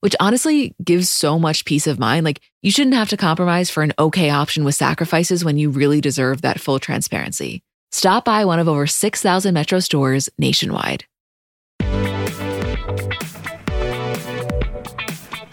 [0.00, 2.24] which honestly gives so much peace of mind.
[2.24, 6.00] Like, you shouldn't have to compromise for an okay option with sacrifices when you really
[6.00, 7.62] deserve that full transparency.
[7.92, 11.04] Stop by one of over 6,000 Metro stores nationwide.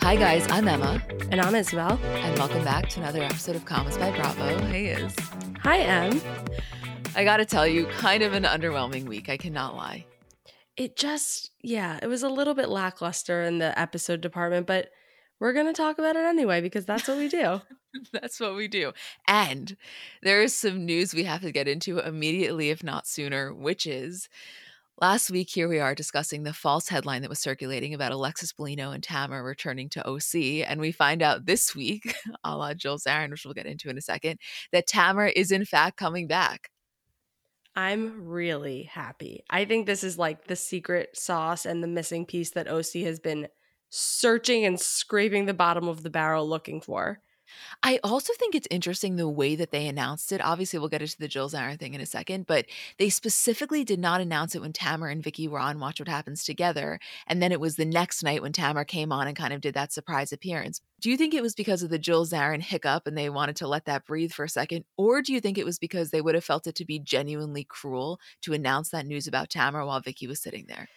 [0.02, 1.02] Hi, guys, I'm Emma.
[1.32, 2.00] And I'm Isabel.
[2.04, 4.58] And welcome back to another episode of Comments by Bravo.
[4.68, 5.14] Hey, Is.
[5.64, 6.22] Hi, Em.
[7.16, 9.28] I gotta tell you, kind of an underwhelming week.
[9.28, 10.06] I cannot lie.
[10.78, 14.90] It just, yeah, it was a little bit lackluster in the episode department, but
[15.38, 17.62] we're going to talk about it anyway because that's what we do.
[18.14, 18.94] that's what we do.
[19.28, 19.76] And
[20.24, 24.30] there is some news we have to get into immediately, if not sooner, which is
[25.00, 28.96] Last week, here we are discussing the false headline that was circulating about Alexis Bellino
[28.96, 30.68] and Tamra returning to OC.
[30.68, 33.98] And we find out this week, a la Jill Zarin, which we'll get into in
[34.00, 34.40] a second,
[34.72, 36.72] that Tamra is in fact coming back.
[37.78, 39.44] I'm really happy.
[39.52, 43.20] I think this is like the secret sauce and the missing piece that OC has
[43.20, 43.50] been
[43.92, 47.22] searching and scraping the bottom of the barrel looking for.
[47.84, 50.42] I also think it's interesting the way that they announced it.
[50.44, 52.66] Obviously, we'll get into the Jill Zarin thing in a second, but
[52.98, 56.44] they specifically did not announce it when Tamra and Vicki were on Watch What Happens
[56.44, 57.00] together.
[57.28, 59.74] And then it was the next night when Tamra came on and kind of did
[59.76, 60.82] that surprise appearance.
[61.00, 63.68] Do you think it was because of the Jill Zarin hiccup and they wanted to
[63.68, 64.84] let that breathe for a second?
[64.98, 67.64] Or do you think it was because they would have felt it to be genuinely
[67.64, 70.88] cruel to announce that news about Tamra while Vicki was sitting there?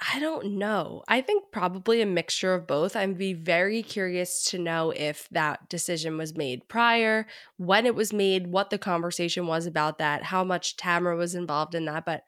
[0.00, 1.02] I don't know.
[1.08, 2.96] I think probably a mixture of both.
[2.96, 7.26] I'd be very curious to know if that decision was made prior,
[7.58, 11.74] when it was made, what the conversation was about that, how much Tamra was involved
[11.74, 12.06] in that.
[12.06, 12.22] But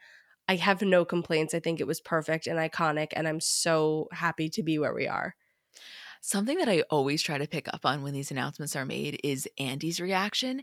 [0.49, 1.55] I have no complaints.
[1.55, 5.09] I think it was perfect and iconic, and I'm so happy to be where we
[5.09, 5.35] are.
[6.25, 9.49] Something that I always try to pick up on when these announcements are made is
[9.59, 10.63] Andy's reaction.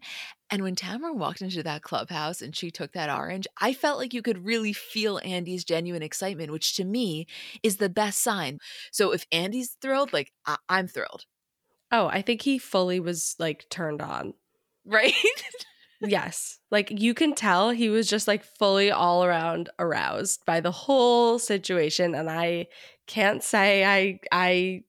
[0.50, 4.14] And when Tamra walked into that clubhouse and she took that orange, I felt like
[4.14, 7.28] you could really feel Andy's genuine excitement, which to me
[7.62, 8.59] is the best sign.
[8.94, 11.25] So if Andy's thrilled, like I- I'm thrilled.
[11.91, 14.36] Oh, I think he fully was like turned on.
[14.86, 15.14] Right?
[16.02, 16.59] yes.
[16.72, 21.38] Like you can tell he was just like fully all around aroused by the whole
[21.40, 22.68] situation and I
[23.08, 24.84] can't say I I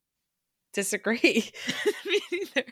[0.72, 1.50] disagree.
[2.06, 2.64] Me neither.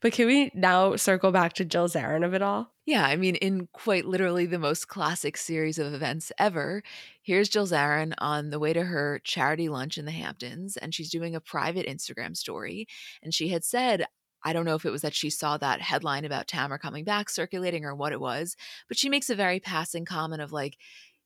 [0.00, 2.72] But can we now circle back to Jill Zarin of it all?
[2.86, 6.82] Yeah, I mean, in quite literally the most classic series of events ever,
[7.22, 11.10] here's Jill Zarin on the way to her charity lunch in the Hamptons, and she's
[11.10, 12.86] doing a private Instagram story.
[13.22, 14.06] And she had said,
[14.44, 17.28] I don't know if it was that she saw that headline about Tamra coming back
[17.28, 20.76] circulating or what it was, but she makes a very passing comment of like,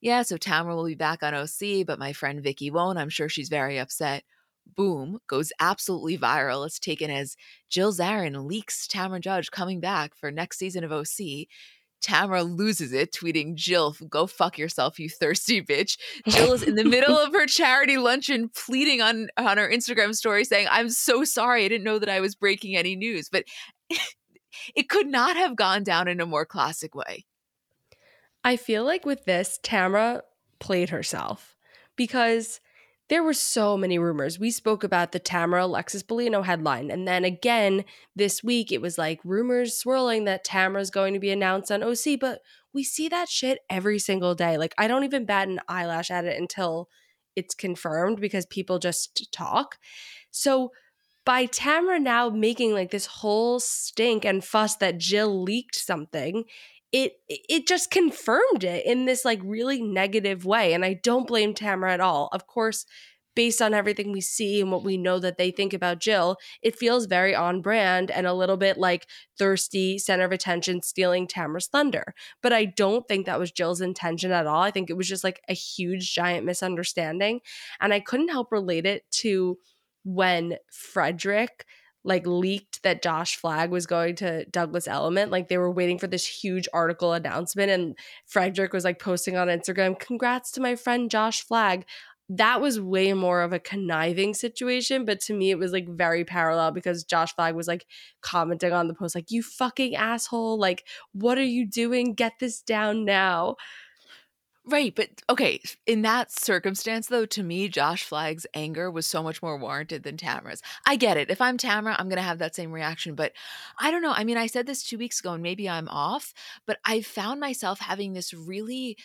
[0.01, 2.99] yeah, so Tamra will be back on OC, but my friend Vicki won't.
[2.99, 4.25] I'm sure she's very upset
[4.75, 6.67] boom, goes absolutely viral.
[6.67, 7.37] It's taken as
[7.69, 11.47] Jill Zarin leaks Tamra Judge coming back for next season of OC.
[12.03, 15.99] Tamra loses it, tweeting, Jill, go fuck yourself, you thirsty bitch.
[16.29, 20.45] Jill is in the middle of her charity luncheon pleading on, on her Instagram story
[20.45, 21.65] saying, I'm so sorry.
[21.65, 23.29] I didn't know that I was breaking any news.
[23.29, 23.45] But
[24.75, 27.27] it could not have gone down in a more classic way.
[28.43, 30.23] I feel like with this, Tamra
[30.59, 31.57] played herself
[31.97, 32.61] because
[33.11, 34.39] there were so many rumors.
[34.39, 36.93] We spoke about the Tamra Alexis Bellino headline.
[36.93, 37.85] And then again
[38.15, 42.21] this week, it was like rumors swirling that Tamra's going to be announced on OC.
[42.21, 42.41] But
[42.73, 44.57] we see that shit every single day.
[44.57, 46.89] Like, I don't even bat an eyelash at it until
[47.35, 49.79] it's confirmed because people just talk.
[50.31, 50.71] So,
[51.25, 56.45] by Tamra now making like this whole stink and fuss that Jill leaked something,
[56.93, 61.55] it it just confirmed it in this like really negative way and i don't blame
[61.55, 62.29] tamra at all.
[62.33, 62.85] Of course
[63.37, 66.77] based on everything we see and what we know that they think about jill it
[66.77, 69.07] feels very on brand and a little bit like
[69.39, 72.15] thirsty center of attention stealing tamra's thunder.
[72.43, 74.63] But i don't think that was jill's intention at all.
[74.63, 77.41] I think it was just like a huge giant misunderstanding
[77.81, 79.59] and i couldn't help relate it to
[80.05, 81.65] when Frederick
[82.05, 85.31] like leaked that Josh Flagg was going to Douglas Elliman.
[85.31, 89.49] Like they were waiting for this huge article announcement, and Frederick was like posting on
[89.49, 91.85] Instagram, "Congrats to my friend Josh Flagg."
[92.33, 96.25] That was way more of a conniving situation, but to me, it was like very
[96.25, 97.85] parallel because Josh Flagg was like
[98.23, 100.59] commenting on the post, like, "You fucking asshole!
[100.59, 102.15] Like, what are you doing?
[102.15, 103.57] Get this down now."
[104.71, 109.43] Right, but okay, in that circumstance though, to me Josh Flagg's anger was so much
[109.43, 110.63] more warranted than Tamra's.
[110.87, 111.29] I get it.
[111.31, 113.33] If I'm Tamra, I'm going to have that same reaction, but
[113.81, 114.13] I don't know.
[114.13, 116.33] I mean, I said this 2 weeks ago and maybe I'm off,
[116.67, 118.97] but I found myself having this really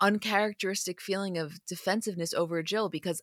[0.00, 3.22] uncharacteristic feeling of defensiveness over Jill because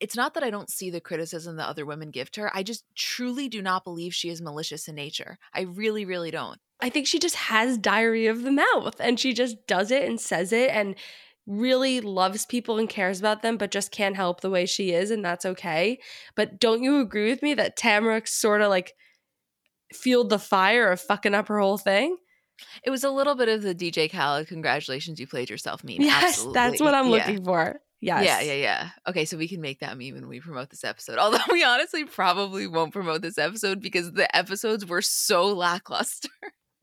[0.00, 2.56] it's not that I don't see the criticism that other women give to her.
[2.56, 5.38] I just truly do not believe she is malicious in nature.
[5.54, 6.58] I really, really don't.
[6.80, 10.18] I think she just has diary of the mouth and she just does it and
[10.18, 10.94] says it and
[11.46, 15.10] really loves people and cares about them, but just can't help the way she is,
[15.10, 15.98] and that's okay.
[16.36, 18.94] But don't you agree with me that Tamra sort of like
[19.92, 22.16] fueled the fire of fucking up her whole thing?
[22.84, 25.96] It was a little bit of the DJ Khaled, congratulations, you played yourself meme.
[26.00, 26.54] Yes, Absolutely.
[26.54, 27.10] that's what I'm Yeah.
[27.12, 27.80] looking for.
[28.00, 28.24] Yes.
[28.24, 28.88] Yeah, yeah, yeah.
[29.06, 31.18] Okay, so we can make that meme when we promote this episode.
[31.18, 36.30] Although we honestly probably won't promote this episode because the episodes were so lackluster.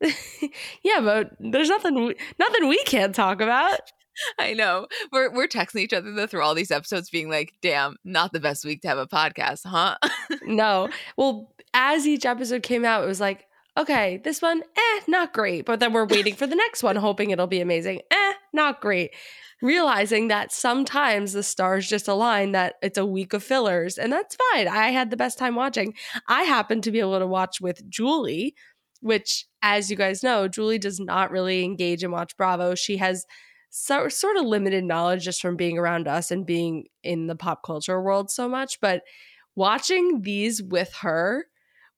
[0.82, 3.80] yeah, but there's nothing nothing we can't talk about.
[4.38, 4.86] I know.
[5.12, 8.64] We're we're texting each other through all these episodes being like, damn, not the best
[8.64, 9.96] week to have a podcast, huh?
[10.42, 10.88] No.
[11.16, 15.66] Well, as each episode came out, it was like, okay, this one, eh, not great.
[15.66, 18.02] But then we're waiting for the next one, hoping it'll be amazing.
[18.10, 19.10] Eh, not great.
[19.60, 24.36] Realizing that sometimes the stars just align that it's a week of fillers, and that's
[24.52, 24.68] fine.
[24.68, 25.94] I had the best time watching.
[26.28, 28.54] I happened to be able to watch with Julie,
[29.00, 32.74] which, as you guys know, Julie does not really engage and watch Bravo.
[32.76, 33.26] She has
[33.70, 37.62] so, sort of limited knowledge just from being around us and being in the pop
[37.64, 38.80] culture world so much.
[38.80, 39.02] But
[39.54, 41.46] watching these with her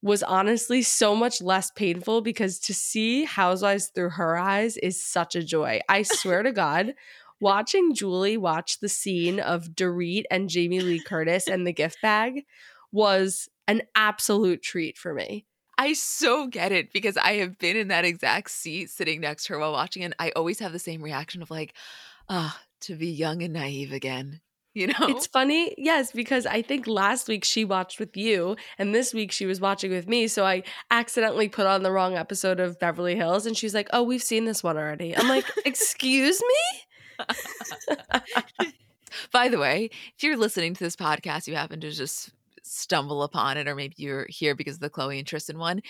[0.01, 5.35] was honestly so much less painful because to see Housewives through her eyes is such
[5.35, 5.79] a joy.
[5.87, 6.95] I swear to God,
[7.41, 12.45] watching Julie watch the scene of Dorit and Jamie Lee Curtis and the gift bag
[12.91, 15.45] was an absolute treat for me.
[15.77, 19.53] I so get it because I have been in that exact seat sitting next to
[19.53, 21.73] her while watching, and I always have the same reaction of like,
[22.29, 24.41] ah, to be young and naive again.
[24.73, 24.93] You know?
[25.01, 29.33] It's funny, yes, because I think last week she watched with you, and this week
[29.33, 30.29] she was watching with me.
[30.29, 34.01] So I accidentally put on the wrong episode of Beverly Hills, and she's like, "Oh,
[34.01, 36.81] we've seen this one already." I'm like, "Excuse me."
[39.31, 42.31] By the way, if you're listening to this podcast, you happen to just
[42.63, 45.81] stumble upon it, or maybe you're here because of the Chloe and Tristan one.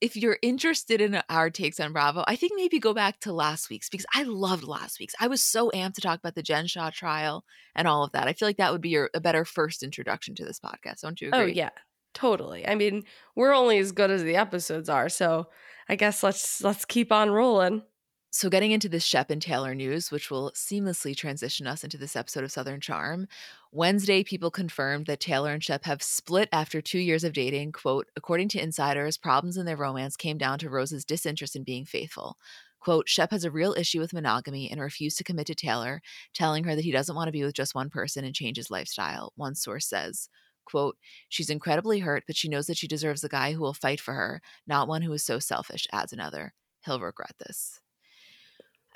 [0.00, 3.70] If you're interested in our takes on Bravo, I think maybe go back to last
[3.70, 5.14] week's because I loved last week's.
[5.20, 7.44] I was so amped to talk about the Jen Shah trial
[7.74, 8.28] and all of that.
[8.28, 11.00] I feel like that would be your, a better first introduction to this podcast.
[11.00, 11.52] Don't you oh, agree?
[11.52, 11.70] Oh yeah,
[12.12, 12.68] totally.
[12.68, 13.04] I mean,
[13.34, 15.48] we're only as good as the episodes are, so
[15.88, 17.82] I guess let's let's keep on rolling.
[18.30, 22.16] So, getting into this Shep and Taylor news, which will seamlessly transition us into this
[22.16, 23.28] episode of Southern Charm,
[23.72, 27.72] Wednesday, people confirmed that Taylor and Shep have split after two years of dating.
[27.72, 31.86] Quote, according to insiders, problems in their romance came down to Rose's disinterest in being
[31.86, 32.36] faithful.
[32.78, 36.02] Quote, Shep has a real issue with monogamy and refused to commit to Taylor,
[36.34, 38.70] telling her that he doesn't want to be with just one person and change his
[38.70, 40.28] lifestyle, one source says.
[40.66, 40.96] Quote,
[41.28, 44.14] she's incredibly hurt, but she knows that she deserves a guy who will fight for
[44.14, 46.52] her, not one who is so selfish, adds another.
[46.84, 47.80] He'll regret this.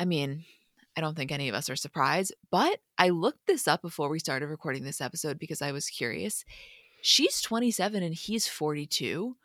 [0.01, 0.45] I mean,
[0.97, 4.19] I don't think any of us are surprised, but I looked this up before we
[4.19, 6.45] started recording this episode because I was curious.
[7.03, 9.37] She's 27 and he's 42.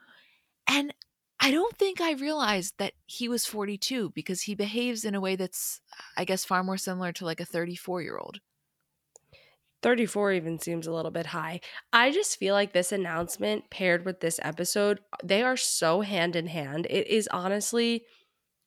[0.68, 0.94] And
[1.42, 5.36] I don't think I realized that he was 42 because he behaves in a way
[5.36, 5.82] that's,
[6.18, 8.40] I guess, far more similar to like a 34 year old.
[9.84, 11.60] 34 even seems a little bit high.
[11.92, 16.48] I just feel like this announcement paired with this episode, they are so hand in
[16.48, 16.88] hand.
[16.90, 18.06] It is honestly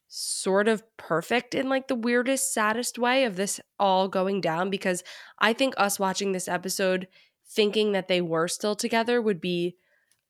[0.08, 5.04] sort of perfect in like the weirdest, saddest way of this all going down because
[5.38, 7.06] I think us watching this episode
[7.46, 9.76] thinking that they were still together would be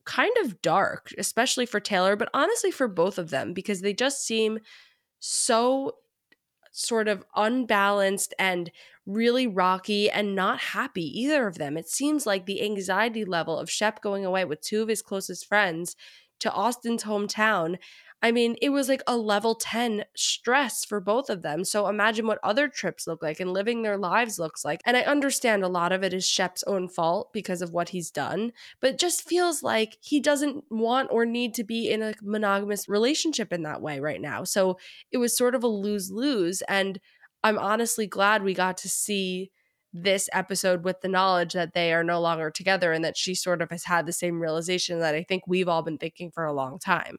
[0.04, 4.26] kind of dark, especially for Taylor, but honestly for both of them because they just
[4.26, 4.58] seem
[5.20, 5.92] so
[6.72, 8.70] sort of unbalanced and
[9.06, 11.76] really rocky and not happy either of them.
[11.76, 15.46] It seems like the anxiety level of Shep going away with two of his closest
[15.46, 15.96] friends
[16.40, 17.78] to Austin's hometown
[18.20, 21.64] I mean, it was like a level 10 stress for both of them.
[21.64, 24.80] So imagine what other trips look like and living their lives looks like.
[24.84, 28.10] And I understand a lot of it is Shep's own fault because of what he's
[28.10, 32.88] done, but just feels like he doesn't want or need to be in a monogamous
[32.88, 34.42] relationship in that way right now.
[34.42, 34.78] So
[35.12, 36.60] it was sort of a lose lose.
[36.62, 36.98] And
[37.44, 39.52] I'm honestly glad we got to see
[39.92, 43.62] this episode with the knowledge that they are no longer together and that she sort
[43.62, 46.52] of has had the same realization that I think we've all been thinking for a
[46.52, 47.16] long time.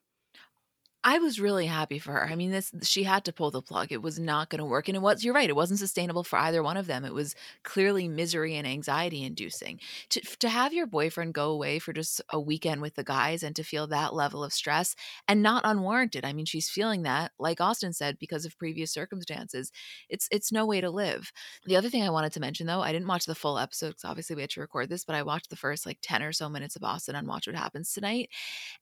[1.02, 2.26] I was really happy for her.
[2.28, 3.94] I mean, this she had to pull the plug.
[3.94, 5.24] It was not going to work, and it was.
[5.24, 5.50] You're right.
[5.50, 7.06] It wasn't sustainable for either one of them.
[7.06, 9.80] It was clearly misery and anxiety inducing.
[10.10, 13.56] To to have your boyfriend go away for just a weekend with the guys and
[13.56, 14.94] to feel that level of stress
[15.26, 16.26] and not unwarranted.
[16.26, 19.72] I mean, she's feeling that, like Austin said, because of previous circumstances.
[20.10, 21.32] It's it's no way to live.
[21.66, 24.04] The other thing I wanted to mention, though, I didn't watch the full episode because
[24.06, 26.50] obviously we had to record this, but I watched the first like ten or so
[26.50, 28.30] minutes of Austin and Watch What Happens Tonight,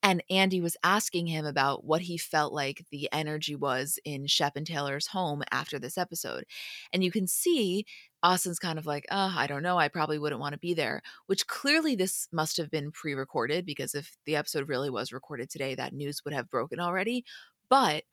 [0.02, 4.56] and Andy was asking him about what he felt like the energy was in Shep
[4.56, 6.46] and Taylor's home after this episode.
[6.94, 7.86] And you can see
[8.24, 9.78] Austin's kind of like, oh, I don't know.
[9.78, 13.66] I probably wouldn't want to be there, which clearly this must have been pre recorded
[13.66, 17.26] because if the episode really was recorded today, that news would have broken already.
[17.70, 18.04] But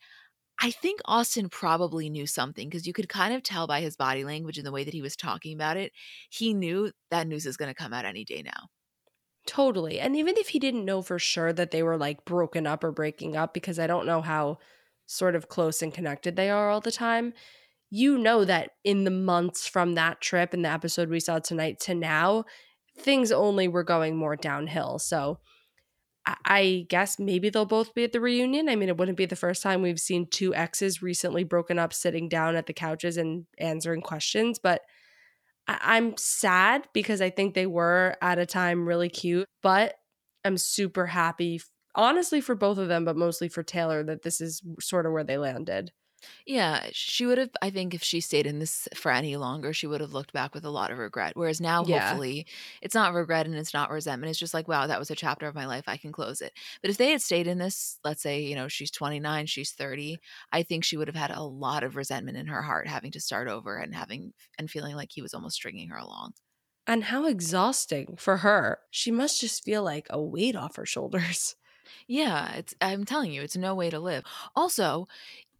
[0.61, 4.25] I think Austin probably knew something because you could kind of tell by his body
[4.25, 5.93] language and the way that he was talking about it.
[6.31, 8.69] He knew that news is going to come out any day now.
[9.47, 10.01] Totally.
[10.01, 12.93] And even if he didn't know for sure that they were like broken up or
[12.93, 14.59] breaking up, because I don't know how
[15.07, 17.35] sort of close and connected they are all the time,
[17.91, 21.79] you know that in the months from that trip and the episode we saw tonight
[21.81, 22.45] to now,
[22.99, 24.99] things only were going more downhill.
[24.99, 25.39] So
[26.47, 28.71] I guess maybe they'll both be at the reunion.
[28.71, 31.93] I mean, it wouldn't be the first time we've seen two exes recently broken up
[31.93, 34.81] sitting down at the couches and answering questions, but
[35.67, 39.95] I- am sad because I think they were at a time really cute, but
[40.45, 41.61] I'm super happy,
[41.95, 45.25] honestly, for both of them, but mostly for Taylor that this is sort of where
[45.25, 45.93] they landed.
[46.47, 47.51] Yeah, she would have.
[47.63, 50.55] I think if she stayed in this for any longer, she would have looked back
[50.55, 51.33] with a lot of regret.
[51.37, 51.85] Whereas now, Yeah.
[51.85, 52.47] hopefully,
[52.83, 54.31] it's not regret and it's not resentment.
[54.31, 55.85] It's just like, wow, that was a chapter of my life.
[55.87, 56.53] I can close it.
[56.83, 60.21] But if they had stayed in this, let's say, you know, she's 29, she's 30,
[60.53, 63.21] I think she would have had a lot of resentment in her heart having to
[63.21, 66.35] start over and having and feeling like he was almost stringing her along.
[66.87, 68.81] And how exhausting for her.
[68.91, 71.57] She must just feel like a weight off her shoulders.
[72.07, 74.25] Yeah, it's I'm telling you, it's no way to live.
[74.57, 75.09] Also,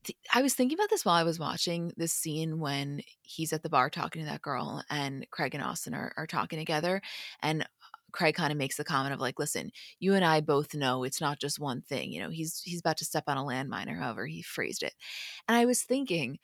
[0.05, 3.63] th- I was thinking about this while I was watching this scene when he's at
[3.63, 7.01] the bar talking to that girl and Craig and Austin are, are talking together
[7.43, 7.67] and uh,
[8.13, 11.21] Craig kind of makes the comment of like, listen, you and I both know it's
[11.21, 12.13] not just one thing.
[12.13, 14.95] You know, he's he's about to step on a landmine or however he phrased it.
[15.49, 16.39] And I was thinking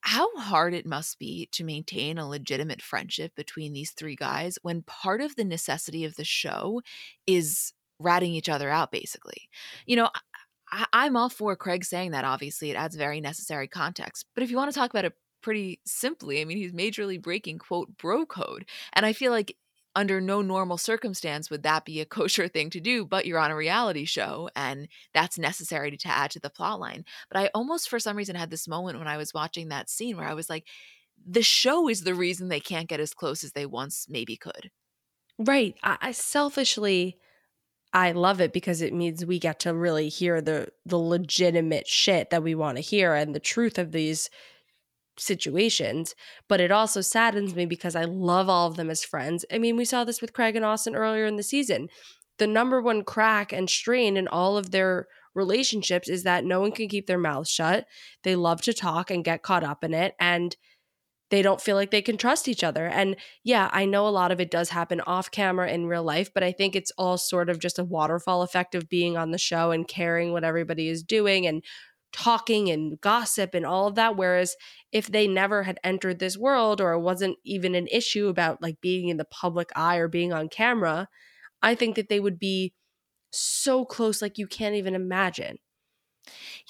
[0.00, 4.82] how hard it must be to maintain a legitimate friendship between these three guys when
[4.82, 6.82] part of the necessity of the show
[7.28, 9.48] is ratting each other out basically.
[9.86, 10.10] You know,
[10.72, 12.24] I, I'm all for Craig saying that.
[12.24, 14.26] Obviously, it adds very necessary context.
[14.34, 15.12] But if you want to talk about it
[15.42, 18.64] pretty simply, I mean, he's majorly breaking quote bro code,
[18.94, 19.56] and I feel like
[19.94, 23.04] under no normal circumstance would that be a kosher thing to do.
[23.04, 26.80] But you're on a reality show, and that's necessary to, to add to the plot
[26.80, 27.04] line.
[27.30, 30.16] But I almost, for some reason, had this moment when I was watching that scene
[30.16, 30.66] where I was like,
[31.24, 34.70] the show is the reason they can't get as close as they once maybe could.
[35.38, 35.76] Right.
[35.82, 37.18] I, I selfishly
[37.92, 42.30] I love it because it means we get to really hear the the legitimate shit
[42.30, 44.30] that we want to hear and the truth of these
[45.18, 46.14] situations.
[46.48, 49.44] But it also saddens me because I love all of them as friends.
[49.52, 51.88] I mean, we saw this with Craig and Austin earlier in the season.
[52.38, 56.72] The number one crack and strain in all of their relationships is that no one
[56.72, 57.86] can keep their mouth shut.
[58.22, 60.14] They love to talk and get caught up in it.
[60.18, 60.56] And
[61.32, 62.86] they don't feel like they can trust each other.
[62.86, 66.30] And yeah, I know a lot of it does happen off camera in real life,
[66.32, 69.38] but I think it's all sort of just a waterfall effect of being on the
[69.38, 71.64] show and caring what everybody is doing and
[72.12, 74.14] talking and gossip and all of that.
[74.14, 74.56] Whereas
[74.92, 78.82] if they never had entered this world or it wasn't even an issue about like
[78.82, 81.08] being in the public eye or being on camera,
[81.62, 82.74] I think that they would be
[83.30, 85.56] so close, like you can't even imagine.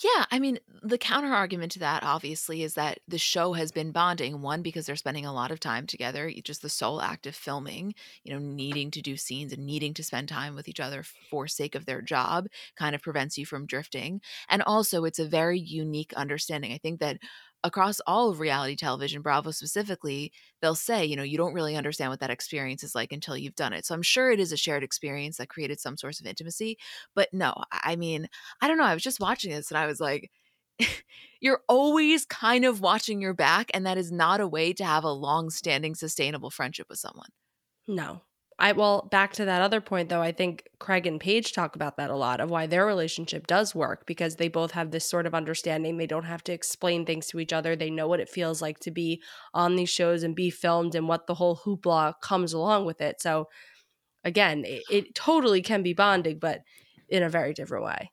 [0.03, 3.93] Yeah, I mean, the counter argument to that obviously is that the show has been
[3.93, 4.41] bonding.
[4.43, 7.95] One, because they're spending a lot of time together, just the sole act of filming,
[8.25, 11.47] you know, needing to do scenes and needing to spend time with each other for
[11.49, 14.21] sake of their job kind of prevents you from drifting.
[14.49, 16.73] And also, it's a very unique understanding.
[16.73, 17.19] I think that
[17.65, 22.11] across all of reality television, Bravo specifically, they'll say, you know, you don't really understand
[22.11, 23.87] what that experience is like until you've done it.
[23.87, 26.79] So I'm sure it is a shared experience that created some source of intimacy.
[27.15, 28.29] But no, I mean,
[28.61, 28.85] I don't know.
[28.85, 30.31] I was just watching this and I was like,
[31.41, 33.71] you're always kind of watching your back.
[33.75, 37.29] And that is not a way to have a long standing, sustainable friendship with someone.
[37.87, 38.23] No,
[38.63, 41.97] I well, back to that other point though, I think Craig and Paige talk about
[41.97, 45.27] that a lot of why their relationship does work because they both have this sort
[45.27, 45.97] of understanding.
[45.97, 47.75] They don't have to explain things to each other.
[47.75, 49.21] They know what it feels like to be
[49.53, 53.21] on these shows and be filmed and what the whole hoopla comes along with it.
[53.21, 53.49] So
[54.25, 56.63] again, it, it totally can be bonding, but
[57.09, 58.11] in a very different way.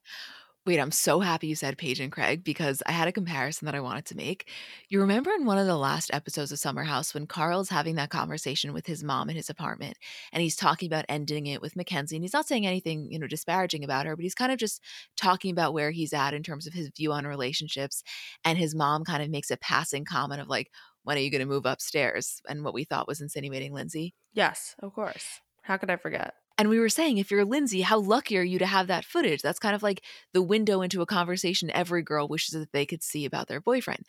[0.66, 3.76] Wait, I'm so happy you said Paige and Craig because I had a comparison that
[3.76, 4.50] I wanted to make.
[4.90, 8.10] You remember in one of the last episodes of Summer House when Carl's having that
[8.10, 9.98] conversation with his mom in his apartment
[10.34, 13.26] and he's talking about ending it with Mackenzie and he's not saying anything, you know,
[13.26, 14.84] disparaging about her, but he's kind of just
[15.16, 18.04] talking about where he's at in terms of his view on relationships
[18.44, 20.70] and his mom kind of makes a passing comment of like,
[21.04, 22.42] when are you going to move upstairs?
[22.48, 24.14] And what we thought was insinuating Lindsay.
[24.34, 25.40] Yes, of course.
[25.64, 26.34] How could I forget?
[26.60, 29.42] And we were saying, if you're Lindsay, how lucky are you to have that footage?
[29.42, 33.04] That's kind of like the window into a conversation every girl wishes that they could
[33.04, 34.06] see about their boyfriend.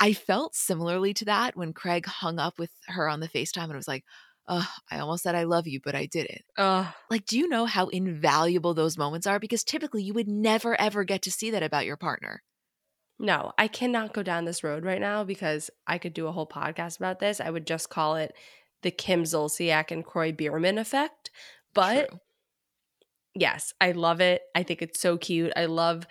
[0.00, 3.74] I felt similarly to that when Craig hung up with her on the FaceTime and
[3.76, 4.04] was like,
[4.48, 6.42] Oh, I almost said I love you, but I didn't.
[6.56, 9.40] Uh, Like, do you know how invaluable those moments are?
[9.40, 12.42] Because typically you would never, ever get to see that about your partner.
[13.18, 16.46] no, I cannot go down this road right now because I could do a whole
[16.46, 17.40] podcast about this.
[17.40, 18.34] I would just call it
[18.82, 21.30] the Kim Zolciak and Kroy Biermann effect.
[21.74, 22.18] But True.
[23.34, 24.42] yes, I love it.
[24.54, 25.52] I think it's so cute.
[25.56, 26.06] I love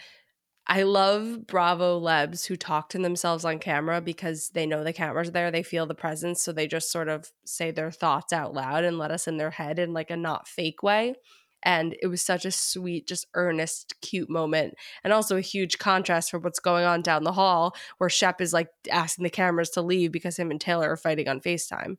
[0.68, 5.32] I love Bravolebs who talk to themselves on camera because they know the camera's are
[5.32, 8.84] there, they feel the presence, so they just sort of say their thoughts out loud
[8.84, 11.16] and let us in their head in like a not fake way.
[11.64, 14.76] And it was such a sweet, just earnest, cute moment.
[15.04, 18.54] And also a huge contrast for what's going on down the hall where Shep is
[18.54, 21.98] like asking the cameras to leave because him and Taylor are fighting on FaceTime.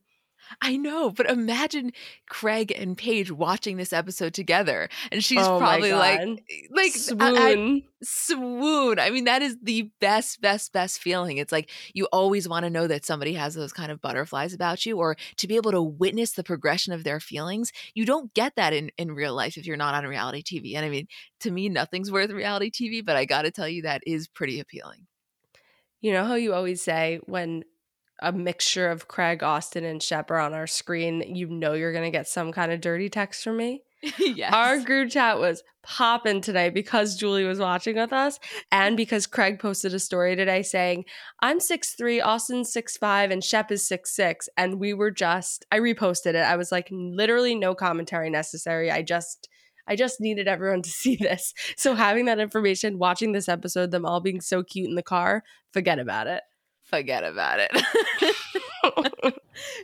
[0.61, 1.91] I know, but imagine
[2.29, 6.35] Craig and Paige watching this episode together, and she's Oh probably like, eh,
[6.71, 7.21] like Swoon.
[7.21, 8.99] I- I- swoon.
[8.99, 11.37] I mean, that is the best, best, best feeling.
[11.37, 14.85] It's like you always want to know that somebody has those kind of butterflies about
[14.85, 17.71] you, or to be able to witness the progression of their feelings.
[17.93, 20.75] You don't get that in in real life if you're not on reality TV.
[20.75, 21.07] And I mean,
[21.39, 24.59] to me, nothing's worth reality TV, but I got to tell you, that is pretty
[24.59, 25.07] appealing.
[26.01, 27.63] You know how you always say when
[28.21, 32.05] a mixture of Craig, Austin, and Shep are on our screen, you know you're going
[32.05, 33.83] to get some kind of dirty text from me?
[34.19, 34.53] yes.
[34.53, 38.39] Our group chat was popping today because Julie was watching with us
[38.71, 41.05] and because Craig posted a story today saying,
[41.41, 44.47] I'm 6'3, Austin's 6'5, and Shep is 6'6.
[44.57, 46.35] And we were just, I reposted it.
[46.37, 48.91] I was like, literally no commentary necessary.
[48.91, 49.47] I just,
[49.87, 51.53] I just needed everyone to see this.
[51.77, 55.43] So having that information, watching this episode, them all being so cute in the car,
[55.71, 56.41] forget about it.
[56.93, 57.71] Forget about it.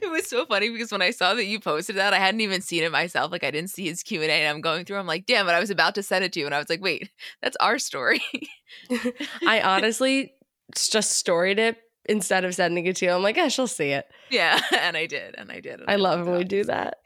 [0.01, 2.62] it was so funny because when I saw that you posted that, I hadn't even
[2.62, 3.32] seen it myself.
[3.32, 4.98] Like I didn't see his Q and A, and I'm going through.
[4.98, 5.54] I'm like, damn it!
[5.54, 7.10] I was about to send it to you, and I was like, wait,
[7.41, 8.22] that's our story.
[9.48, 10.34] I honestly
[10.76, 13.12] just storied it instead of sending it to you.
[13.12, 14.06] I'm like, yeah, she'll see it.
[14.30, 15.80] yeah, and I did, and I did.
[15.80, 16.98] and I love when we do that.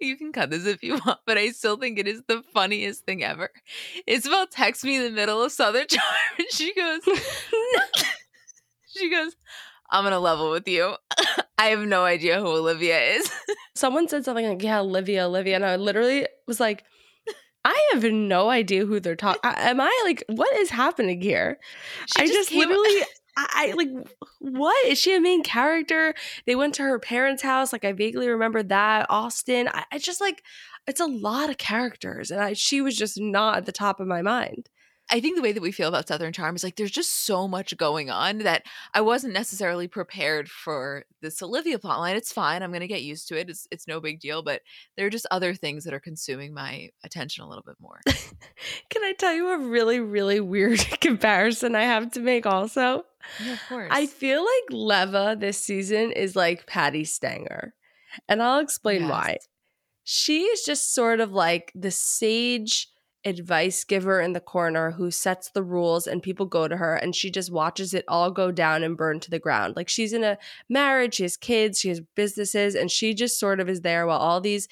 [0.00, 3.04] You can cut this if you want, but I still think it is the funniest
[3.04, 3.50] thing ever.
[4.06, 6.06] Isabel texts me in the middle of Southern Charm,
[6.38, 7.02] and she goes,
[8.96, 9.36] she goes,
[9.90, 10.94] I'm gonna level with you.
[11.58, 13.30] I have no idea who Olivia is.
[13.74, 15.56] Someone said something like, yeah, Olivia, Olivia.
[15.56, 16.84] And I literally was like,
[17.64, 19.40] I have no idea who they're talking.
[19.44, 21.58] Am I like, what is happening here?
[22.06, 23.02] She I just, came- literally,
[23.36, 23.88] I, I like,
[24.38, 26.14] what is she a main character?
[26.46, 27.72] They went to her parents' house.
[27.72, 29.06] Like, I vaguely remember that.
[29.10, 29.68] Austin.
[29.68, 30.42] I, I just like,
[30.86, 34.06] it's a lot of characters, and I, she was just not at the top of
[34.06, 34.68] my mind.
[35.10, 37.48] I think the way that we feel about Southern Charm is like there's just so
[37.48, 38.62] much going on that
[38.94, 42.14] I wasn't necessarily prepared for this Olivia plotline.
[42.14, 42.62] It's fine.
[42.62, 43.50] I'm gonna get used to it.
[43.50, 44.42] It's it's no big deal.
[44.42, 44.62] But
[44.96, 48.00] there are just other things that are consuming my attention a little bit more.
[48.06, 53.04] Can I tell you a really, really weird comparison I have to make also?
[53.44, 53.88] yeah, of course.
[53.90, 57.74] I feel like Leva this season is like Patti Stanger.
[58.28, 59.10] And I'll explain Yes.
[59.10, 59.36] why.
[60.04, 62.88] She is just sort of like the sage
[63.24, 67.14] advice giver in the corner who sets the rules and people go to her and
[67.14, 69.76] she just watches it all go down and burn to the ground.
[69.76, 73.60] Like she's in a marriage, she has kids, she has businesses, and she just sort
[73.60, 74.68] of is there while all these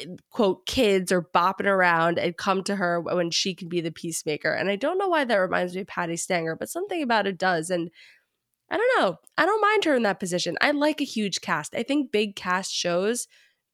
[0.00, 3.92] eh, quote kids are bopping around and come to her when she can be the
[3.92, 4.52] peacemaker.
[4.52, 7.36] And I don't know why that reminds me of Patti Stanger, but something about it
[7.36, 7.68] does.
[7.68, 7.90] And
[8.70, 9.16] I don't know.
[9.36, 10.56] I don't mind her in that position.
[10.60, 11.74] I like a huge cast.
[11.74, 13.28] I think big cast shows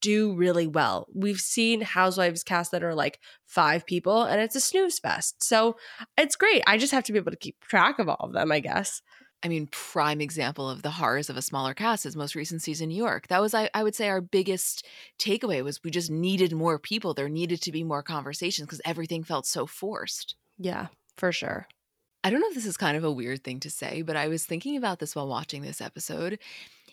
[0.04, 1.06] do really well.
[1.14, 5.42] We've seen Housewives cast that are like five people and it's a snooze fest.
[5.42, 5.76] So
[6.18, 6.62] it's great.
[6.66, 9.00] I just have to be able to keep track of all of them, I guess.
[9.42, 12.90] I mean, prime example of the horrors of a smaller cast is most recent season
[12.90, 13.28] New York.
[13.28, 14.86] That was, I, I would say, our biggest
[15.18, 17.14] takeaway was we just needed more people.
[17.14, 20.34] There needed to be more conversations because everything felt so forced.
[20.58, 21.66] Yeah, for sure.
[22.22, 24.28] I don't know if this is kind of a weird thing to say, but I
[24.28, 26.38] was thinking about this while watching this episode.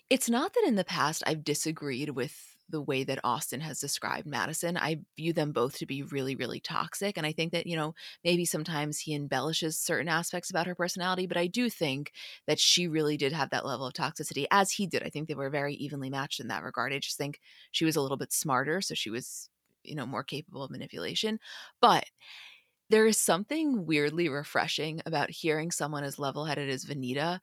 [0.10, 4.26] It's not that in the past I've disagreed with the way that Austin has described
[4.26, 4.78] Madison.
[4.78, 7.18] I view them both to be really, really toxic.
[7.18, 11.28] And I think that, you know, maybe sometimes he embellishes certain aspects about her personality,
[11.28, 12.12] but I do think
[12.48, 15.04] that she really did have that level of toxicity as he did.
[15.04, 16.94] I think they were very evenly matched in that regard.
[16.94, 17.40] I just think
[17.72, 18.82] she was a little bit smarter.
[18.82, 19.50] So she was,
[19.84, 21.40] you know, more capable of manipulation.
[21.82, 22.06] But
[22.90, 27.40] There is something weirdly refreshing about hearing someone as level headed as Venita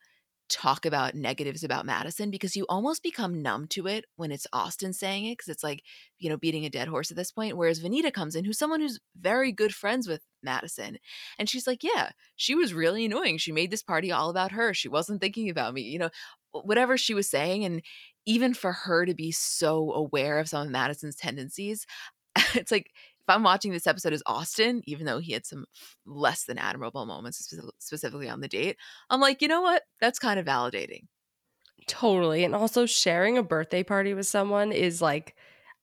[0.48, 4.92] talk about negatives about Madison because you almost become numb to it when it's Austin
[4.92, 5.82] saying it because it's like,
[6.18, 7.56] you know, beating a dead horse at this point.
[7.56, 10.98] Whereas Venita comes in, who's someone who's very good friends with Madison.
[11.38, 13.38] And she's like, yeah, she was really annoying.
[13.38, 14.74] She made this party all about her.
[14.74, 16.10] She wasn't thinking about me, you know,
[16.52, 17.64] whatever she was saying.
[17.64, 17.82] And
[18.26, 21.86] even for her to be so aware of some of Madison's tendencies,
[22.54, 22.90] it's like
[23.30, 25.66] I'm watching this episode as Austin, even though he had some
[26.06, 27.38] less than admirable moments
[27.78, 28.76] specifically on the date,
[29.10, 29.82] I'm like, you know what?
[30.00, 31.02] That's kind of validating.
[31.86, 32.44] Totally.
[32.44, 35.34] And also sharing a birthday party with someone is like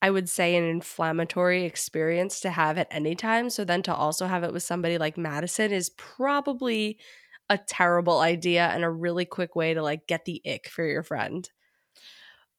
[0.02, 3.50] I would say an inflammatory experience to have at any time.
[3.50, 7.00] So then to also have it with somebody like Madison is probably
[7.50, 11.04] a terrible idea and a really quick way to like get the ick for your
[11.04, 11.50] friend.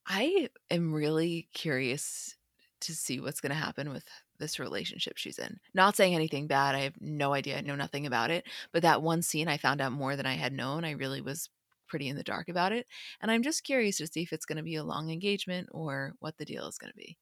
[0.06, 2.36] I am really curious
[2.82, 4.04] to see what's going to happen with
[4.38, 5.58] this relationship she's in.
[5.74, 6.74] Not saying anything bad.
[6.74, 7.58] I have no idea.
[7.58, 8.46] I know nothing about it.
[8.72, 10.84] But that one scene, I found out more than I had known.
[10.84, 11.48] I really was
[11.88, 12.86] pretty in the dark about it.
[13.20, 16.14] And I'm just curious to see if it's going to be a long engagement or
[16.20, 17.16] what the deal is going to be.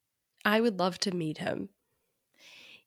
[0.45, 1.71] I would love to meet him.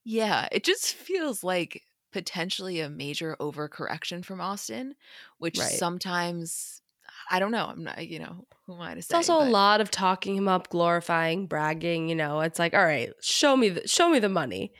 [0.04, 4.96] Yeah, it just feels like potentially a major overcorrection from Austin,
[5.38, 5.70] which right.
[5.70, 6.82] sometimes
[7.30, 7.66] I don't know.
[7.66, 9.18] I'm not, you know, who am I to say?
[9.18, 9.48] It's also but.
[9.48, 12.10] a lot of talking him up, glorifying, bragging.
[12.10, 14.72] You know, it's like, all right, show me, the, show me the money.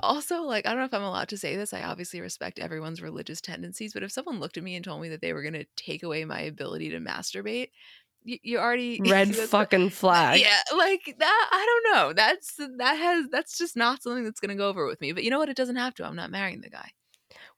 [0.00, 1.74] Also, like, I don't know if I'm allowed to say this.
[1.74, 5.08] I obviously respect everyone's religious tendencies, but if someone looked at me and told me
[5.08, 7.70] that they were going to take away my ability to masturbate,
[8.24, 10.40] you, you already red fucking flag.
[10.40, 11.48] Yeah, like that.
[11.52, 12.12] I don't know.
[12.12, 15.12] That's that has that's just not something that's going to go over with me.
[15.12, 15.48] But you know what?
[15.48, 16.06] It doesn't have to.
[16.06, 16.90] I'm not marrying the guy.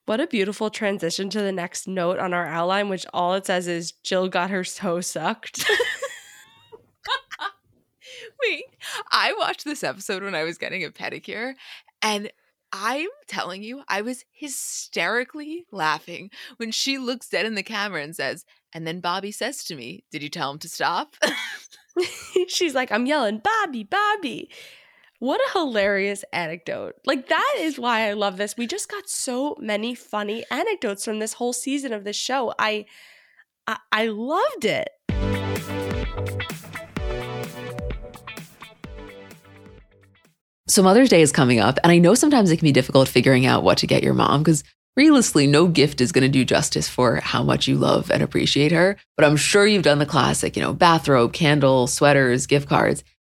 [0.05, 3.67] What a beautiful transition to the next note on our outline, which all it says
[3.67, 5.65] is Jill got her toe sucked.
[8.43, 8.65] Wait,
[9.11, 11.53] I watched this episode when I was getting a pedicure,
[12.03, 12.31] and
[12.71, 18.15] I'm telling you, I was hysterically laughing when she looks dead in the camera and
[18.15, 21.15] says, and then Bobby says to me, Did you tell him to stop?
[22.47, 24.51] She's like, I'm yelling, Bobby, Bobby.
[25.19, 26.95] What a hilarious anecdote.
[27.05, 28.57] Like, that is why I love this.
[28.57, 32.53] We just got so many funny anecdotes from this whole season of this show.
[32.59, 32.85] I,
[33.65, 34.89] I, I loved it.
[40.67, 43.45] So, Mother's Day is coming up, and I know sometimes it can be difficult figuring
[43.45, 44.65] out what to get your mom because
[44.97, 48.73] realistically, no gift is going to do justice for how much you love and appreciate
[48.73, 48.97] her.
[49.15, 53.01] But I'm sure you've done the classic, you know, bathrobe, candle, sweaters, gift cards.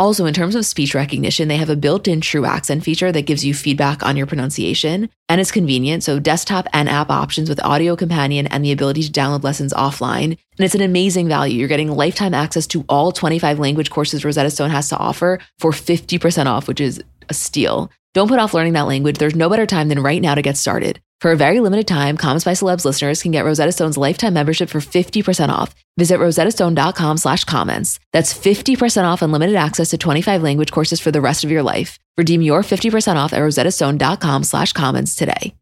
[0.00, 3.26] Also, in terms of speech recognition, they have a built in true accent feature that
[3.26, 5.08] gives you feedback on your pronunciation.
[5.28, 6.04] And it's convenient.
[6.04, 10.24] So, desktop and app options with audio companion and the ability to download lessons offline.
[10.24, 11.58] And it's an amazing value.
[11.58, 15.72] You're getting lifetime access to all 25 language courses Rosetta Stone has to offer for
[15.72, 17.90] 50% off, which is a steal.
[18.18, 19.18] Don't put off learning that language.
[19.18, 21.00] There's no better time than right now to get started.
[21.20, 24.70] For a very limited time, Comments by Celebs listeners can get Rosetta Stone's lifetime membership
[24.70, 25.72] for 50% off.
[25.96, 28.00] Visit rosettastone.com slash comments.
[28.12, 32.00] That's 50% off unlimited access to 25 language courses for the rest of your life.
[32.16, 35.54] Redeem your 50% off at rosettastone.com slash comments today.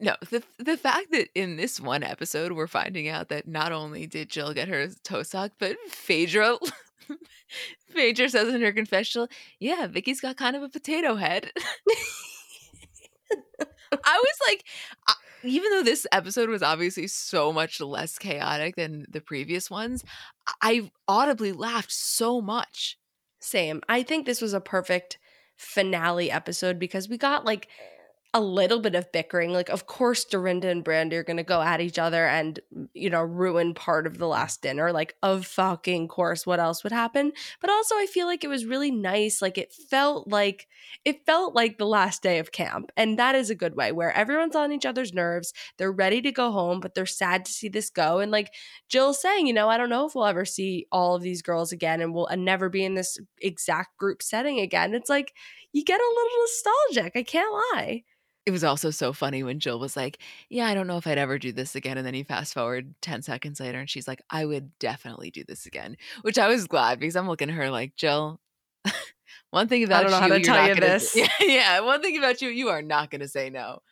[0.00, 4.06] No, the the fact that in this one episode we're finding out that not only
[4.06, 6.58] did Jill get her toe sock, but Phaedra
[7.90, 11.50] Phaedra says in her confessional, yeah, Vicki's got kind of a potato head.
[13.92, 14.64] I was like,
[15.06, 20.04] I, even though this episode was obviously so much less chaotic than the previous ones,
[20.60, 22.98] I audibly laughed so much.
[23.40, 23.80] Same.
[23.88, 25.18] I think this was a perfect
[25.56, 27.68] finale episode because we got like
[28.34, 29.52] a little bit of bickering.
[29.52, 32.60] Like, of course, Dorinda and Brandi are going to go at each other and,
[32.92, 34.92] you know, ruin part of the last dinner.
[34.92, 37.32] Like, of fucking course, what else would happen?
[37.60, 39.40] But also, I feel like it was really nice.
[39.40, 40.68] Like, it felt like,
[41.06, 42.90] it felt like the last day of camp.
[42.98, 45.54] And that is a good way where everyone's on each other's nerves.
[45.78, 48.18] They're ready to go home, but they're sad to see this go.
[48.18, 48.52] And like
[48.90, 51.72] Jill's saying, you know, I don't know if we'll ever see all of these girls
[51.72, 54.92] again and we'll never be in this exact group setting again.
[54.92, 55.32] It's like,
[55.72, 57.16] you get a little nostalgic.
[57.16, 58.04] I can't lie.
[58.48, 60.16] It was also so funny when Jill was like,
[60.48, 61.98] Yeah, I don't know if I'd ever do this again.
[61.98, 65.44] And then you fast forward 10 seconds later and she's like, I would definitely do
[65.46, 68.40] this again, which I was glad because I'm looking at her like, Jill,
[69.50, 71.14] one thing about I don't know you, how to tell you gonna, this.
[71.14, 73.82] Yeah, yeah, one thing about you, you are not going to say no.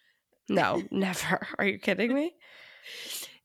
[0.49, 1.47] No, never.
[1.59, 2.35] Are you kidding me?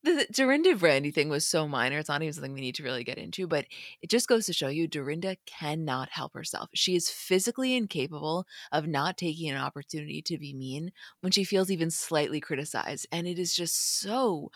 [0.04, 2.00] The Dorinda Brandi thing was so minor.
[2.00, 3.66] It's not even something we need to really get into, but
[4.02, 6.70] it just goes to show you Dorinda cannot help herself.
[6.74, 11.70] She is physically incapable of not taking an opportunity to be mean when she feels
[11.70, 13.06] even slightly criticized.
[13.12, 14.50] And it is just so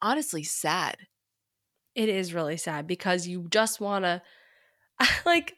[0.00, 0.96] honestly sad.
[1.94, 4.22] It is really sad because you just want to
[5.26, 5.54] like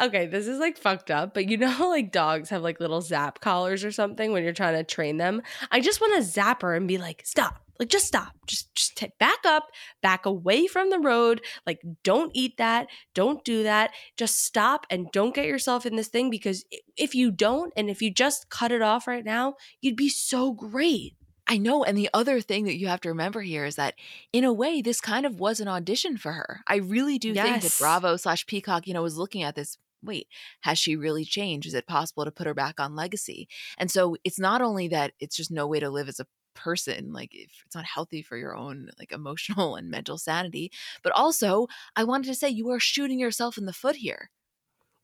[0.00, 3.40] okay, this is like fucked up, but you know like dogs have like little zap
[3.40, 5.42] collars or something when you're trying to train them?
[5.72, 7.67] I just want to zap her and be like, "Stop.
[7.78, 8.32] Like just stop.
[8.46, 9.68] Just just t- back up,
[10.02, 11.40] back away from the road.
[11.66, 12.88] Like don't eat that.
[13.14, 13.92] Don't do that.
[14.16, 16.64] Just stop and don't get yourself in this thing because
[16.96, 20.52] if you don't and if you just cut it off right now, you'd be so
[20.52, 21.14] great."
[21.48, 21.82] I know.
[21.82, 23.94] And the other thing that you have to remember here is that,
[24.34, 26.60] in a way, this kind of was an audition for her.
[26.66, 29.78] I really do think that Bravo slash Peacock, you know, was looking at this.
[30.02, 30.28] Wait,
[30.60, 31.66] has she really changed?
[31.66, 33.48] Is it possible to put her back on legacy?
[33.78, 36.26] And so it's not only that it's just no way to live as a
[36.58, 40.70] person, like if it's not healthy for your own like emotional and mental sanity,
[41.02, 44.30] but also I wanted to say you are shooting yourself in the foot here.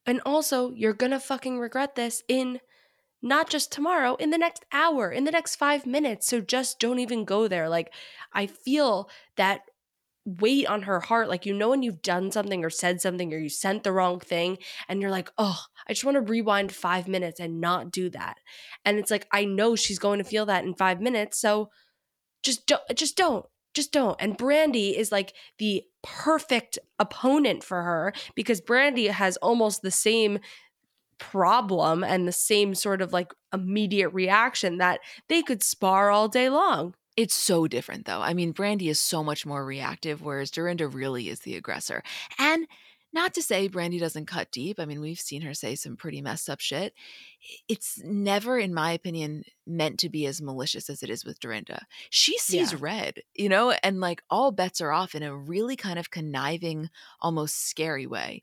[0.07, 2.61] And also, you're gonna fucking regret this in
[3.23, 6.27] not just tomorrow, in the next hour, in the next five minutes.
[6.27, 7.71] So just don't even go there.
[7.71, 7.93] Like,
[8.35, 9.62] I feel that
[10.25, 11.29] weight on her heart.
[11.29, 14.21] Like, you know, when you've done something or said something or you sent the wrong
[14.21, 14.59] thing,
[14.89, 18.39] and you're like, oh, I just want to rewind five minutes and not do that.
[18.85, 21.39] And it's like, I know she's going to feel that in five minutes.
[21.39, 21.71] So
[22.43, 23.47] just don't, just don't.
[23.75, 24.17] Just don't.
[24.21, 30.39] And Brandi is like the perfect opponent for her because Brandi has almost the same
[31.19, 36.49] problem and the same sort of like immediate reaction that they could spar all day
[36.49, 36.95] long.
[37.16, 38.20] It's so different though.
[38.20, 42.03] I mean, Brandi is so much more reactive, whereas Dorinda really is the aggressor.
[42.38, 42.66] And
[43.12, 44.81] not to say Brandi doesn't cut deep.
[44.81, 46.92] I mean, we've seen her say some pretty messed up shit.
[47.68, 51.87] It's never, in my opinion, meant to be as malicious as it is with Dorinda.
[52.11, 52.79] She sees Yeah.
[52.81, 56.90] red, you know, and like all bets are off in a really kind of conniving,
[57.20, 58.42] almost scary way.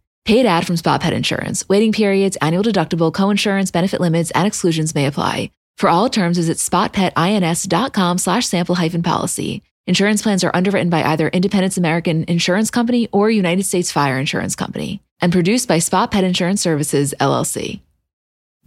[0.25, 1.67] Paid ad from Spot Pet Insurance.
[1.67, 5.51] Waiting periods, annual deductible, co-insurance, benefit limits, and exclusions may apply.
[5.77, 9.63] For all terms, visit spotpetins.com slash sample hyphen policy.
[9.87, 14.55] Insurance plans are underwritten by either Independence American Insurance Company or United States Fire Insurance
[14.55, 17.81] Company and produced by Spot Pet Insurance Services, LLC.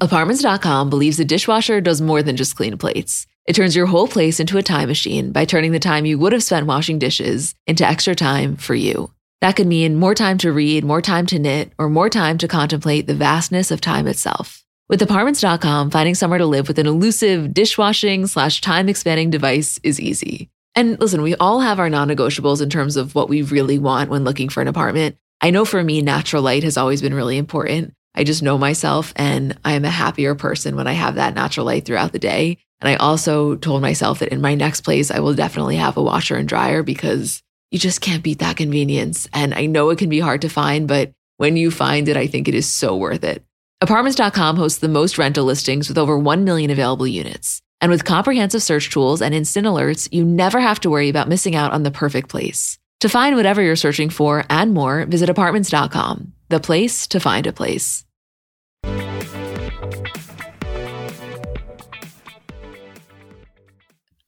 [0.01, 3.29] Apartments.com believes a dishwasher does more than just clean plates.
[3.47, 6.33] It turns your whole place into a time machine by turning the time you would
[6.33, 9.13] have spent washing dishes into extra time for you.
[9.45, 12.49] That could mean more time to read, more time to knit, or more time to
[12.49, 14.65] contemplate the vastness of time itself.
[14.89, 20.01] With apartments.com, finding somewhere to live with an elusive dishwashing slash time expanding device is
[20.01, 20.49] easy.
[20.75, 24.09] And listen, we all have our non negotiables in terms of what we really want
[24.09, 25.19] when looking for an apartment.
[25.43, 27.93] I know for me, natural light has always been really important.
[28.15, 31.67] I just know myself and I am a happier person when I have that natural
[31.67, 32.57] light throughout the day.
[32.81, 36.03] And I also told myself that in my next place, I will definitely have a
[36.03, 39.29] washer and dryer because you just can't beat that convenience.
[39.33, 42.27] And I know it can be hard to find, but when you find it, I
[42.27, 43.43] think it is so worth it.
[43.81, 47.61] Apartments.com hosts the most rental listings with over 1 million available units.
[47.81, 51.55] And with comprehensive search tools and instant alerts, you never have to worry about missing
[51.55, 52.79] out on the perfect place.
[53.01, 57.53] To find whatever you're searching for and more, visit apartments.com, the place to find a
[57.53, 58.07] place.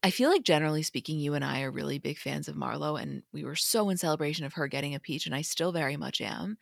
[0.07, 3.25] I feel like generally speaking, you and I are really big fans of Marlo, and
[3.33, 6.21] we were so in celebration of her getting a peach, and I still very much
[6.21, 6.59] am.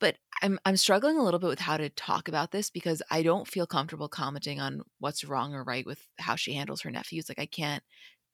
[0.00, 3.22] But I'm I'm struggling a little bit with how to talk about this because I
[3.22, 7.28] don't feel comfortable commenting on what's wrong or right with how she handles her nephews.
[7.28, 7.84] Like I can't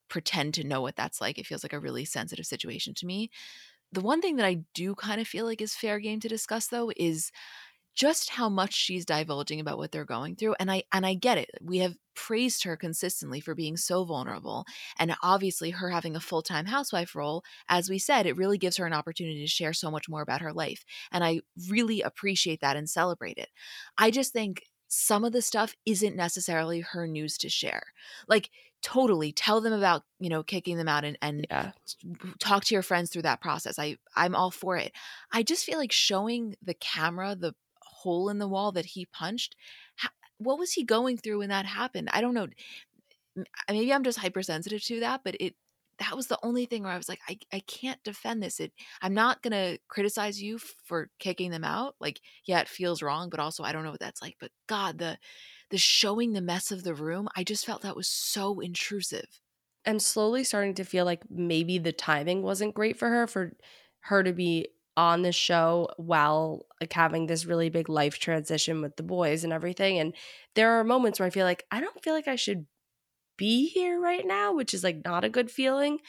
[0.08, 1.38] pretend to know what that's like.
[1.38, 3.30] It feels like a really sensitive situation to me.
[3.92, 6.68] The one thing that I do kind of feel like is fair game to discuss
[6.68, 7.32] though is
[7.98, 11.36] just how much she's divulging about what they're going through and i and i get
[11.36, 14.64] it we have praised her consistently for being so vulnerable
[14.98, 18.86] and obviously her having a full-time housewife role as we said it really gives her
[18.86, 22.76] an opportunity to share so much more about her life and i really appreciate that
[22.76, 23.48] and celebrate it
[23.98, 27.82] i just think some of the stuff isn't necessarily her news to share
[28.28, 31.72] like totally tell them about you know kicking them out and, and Yeah.
[32.40, 34.92] talk to your friends through that process i i'm all for it
[35.32, 37.54] i just feel like showing the camera the
[38.02, 39.54] hole in the wall that he punched
[39.98, 42.08] ha- what was he going through when that happened?
[42.12, 42.48] I don't know
[43.70, 45.54] maybe i'm just hypersensitive to that but it
[45.98, 48.72] that was the only thing where i was like i, I can't defend this it
[49.02, 51.96] i'm not gonna criticize you for kicking them out.
[52.00, 54.98] Like yeah it feels wrong but also i don't know what that's like but god
[54.98, 55.18] the
[55.70, 59.40] the showing the mess of the room i just felt that was so intrusive.
[59.86, 63.52] I'm slowly starting to feel like maybe the timing wasn't great for her for
[64.00, 68.96] her to be on the show while like having this really big life transition with
[68.96, 70.12] the boys and everything and
[70.56, 72.66] there are moments where I feel like I don't feel like I should
[73.36, 76.00] be here right now which is like not a good feeling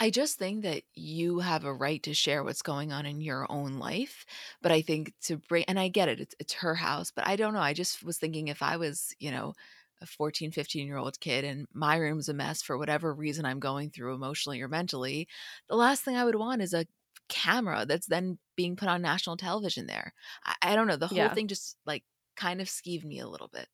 [0.00, 3.46] I just think that you have a right to share what's going on in your
[3.48, 4.24] own life.
[4.60, 7.36] But I think to bring, and I get it, it's, it's her house, but I
[7.36, 7.60] don't know.
[7.60, 9.52] I just was thinking if I was, you know,
[10.00, 13.60] a 14, 15 year old kid and my room's a mess for whatever reason I'm
[13.60, 15.28] going through emotionally or mentally,
[15.68, 16.86] the last thing I would want is a
[17.28, 20.14] camera that's then being put on national television there.
[20.44, 20.96] I, I don't know.
[20.96, 21.34] The whole Yeah.
[21.34, 22.04] thing just like
[22.36, 23.68] kind of skeeved me a little bit.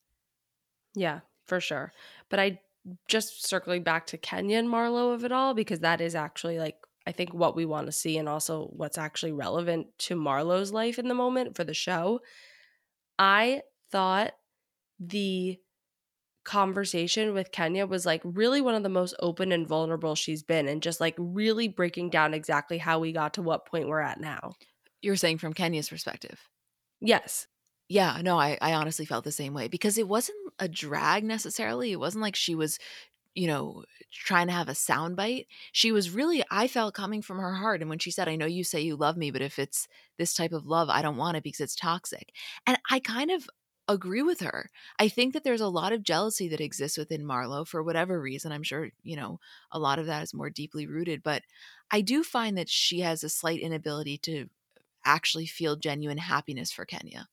[0.95, 1.93] Yeah, for sure.
[2.29, 2.61] But I
[3.09, 6.79] just circling back to Kenya and Marlo of it all because that is actually like
[7.07, 10.99] I think what we want to see and also what's actually relevant to Marlo's life
[10.99, 12.21] in the moment for the show.
[13.19, 14.35] I thought
[15.01, 15.61] the
[16.49, 20.67] conversation with Kenya was like really one of the most open and vulnerable she's been
[20.67, 24.19] and just like really breaking down exactly how we got to what point we're at
[24.19, 24.55] now.
[25.03, 26.49] You're saying from Kenya's perspective.
[27.03, 27.47] Yes.
[27.91, 31.93] Yeah, no, I, I honestly felt the same way because it wasn't a drag necessarily.
[31.93, 32.79] It wasn't like she was,
[33.35, 35.47] you know, trying to have a soundbite.
[35.73, 37.83] She was really, I felt coming from her heart.
[37.83, 40.33] And when she said, I know you say you love me, but if it's this
[40.33, 42.33] type of love, I don't want it because it's toxic.
[42.67, 43.49] And I kind of
[43.89, 44.71] agree with her.
[44.99, 48.53] I think that there's a lot of jealousy that exists within Marlo for whatever reason.
[48.53, 51.43] I'm sure, you know, a lot of that is more deeply rooted, but
[51.91, 54.49] I do find that she has a slight inability to
[55.05, 57.29] actually feel genuine happiness for Kenya.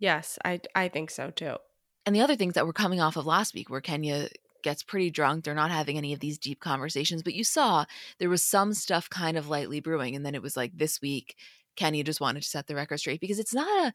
[0.00, 1.58] Yes, I I think so too.
[2.06, 4.28] and the other things that were coming off of last week where Kenya
[4.62, 7.84] gets pretty drunk they're not having any of these deep conversations but you saw
[8.18, 11.34] there was some stuff kind of lightly brewing and then it was like this week
[11.76, 13.94] Kenya just wanted to set the record straight because it's not a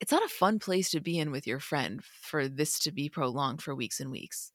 [0.00, 3.08] it's not a fun place to be in with your friend for this to be
[3.08, 4.52] prolonged for weeks and weeks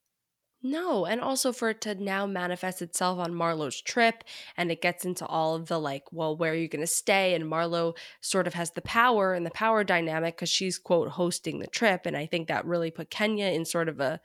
[0.61, 4.25] No, and also for it to now manifest itself on Marlo's trip,
[4.57, 7.33] and it gets into all of the like, well, where are you going to stay?
[7.33, 11.59] And Marlo sort of has the power and the power dynamic because she's, quote, hosting
[11.59, 12.05] the trip.
[12.05, 14.19] And I think that really put Kenya in sort of a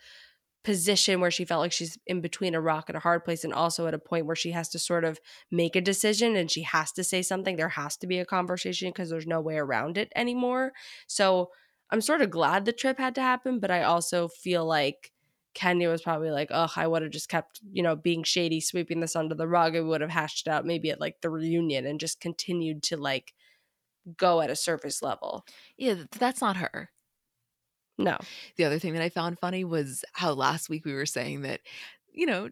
[0.64, 3.52] position where she felt like she's in between a rock and a hard place, and
[3.52, 6.62] also at a point where she has to sort of make a decision and she
[6.62, 7.56] has to say something.
[7.56, 10.72] There has to be a conversation because there's no way around it anymore.
[11.06, 11.50] So
[11.90, 15.12] I'm sort of glad the trip had to happen, but I also feel like
[15.54, 19.00] Kenya was probably like, oh I would have just kept, you know, being shady, sweeping
[19.00, 19.76] this under the rug.
[19.76, 22.96] I would have hashed it out maybe at like the reunion and just continued to
[22.96, 23.34] like
[24.16, 25.44] go at a surface level."
[25.76, 26.90] Yeah, that's not her.
[27.98, 28.18] No.
[28.56, 31.60] The other thing that I found funny was how last week we were saying that,
[32.12, 32.48] you know,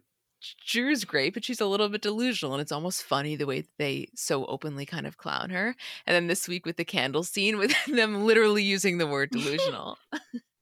[0.65, 4.07] Drew's great, but she's a little bit delusional, and it's almost funny the way they
[4.15, 5.75] so openly kind of clown her.
[6.05, 9.97] And then this week with the candle scene, with them literally using the word delusional.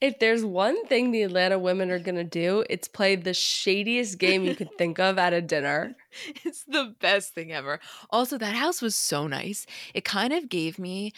[0.00, 4.18] If there's one thing the Atlanta women are going to do, it's play the shadiest
[4.18, 5.96] game you could think of at a dinner.
[6.44, 7.80] It's the best thing ever.
[8.10, 9.66] Also, that house was so nice.
[9.94, 11.12] It kind of gave me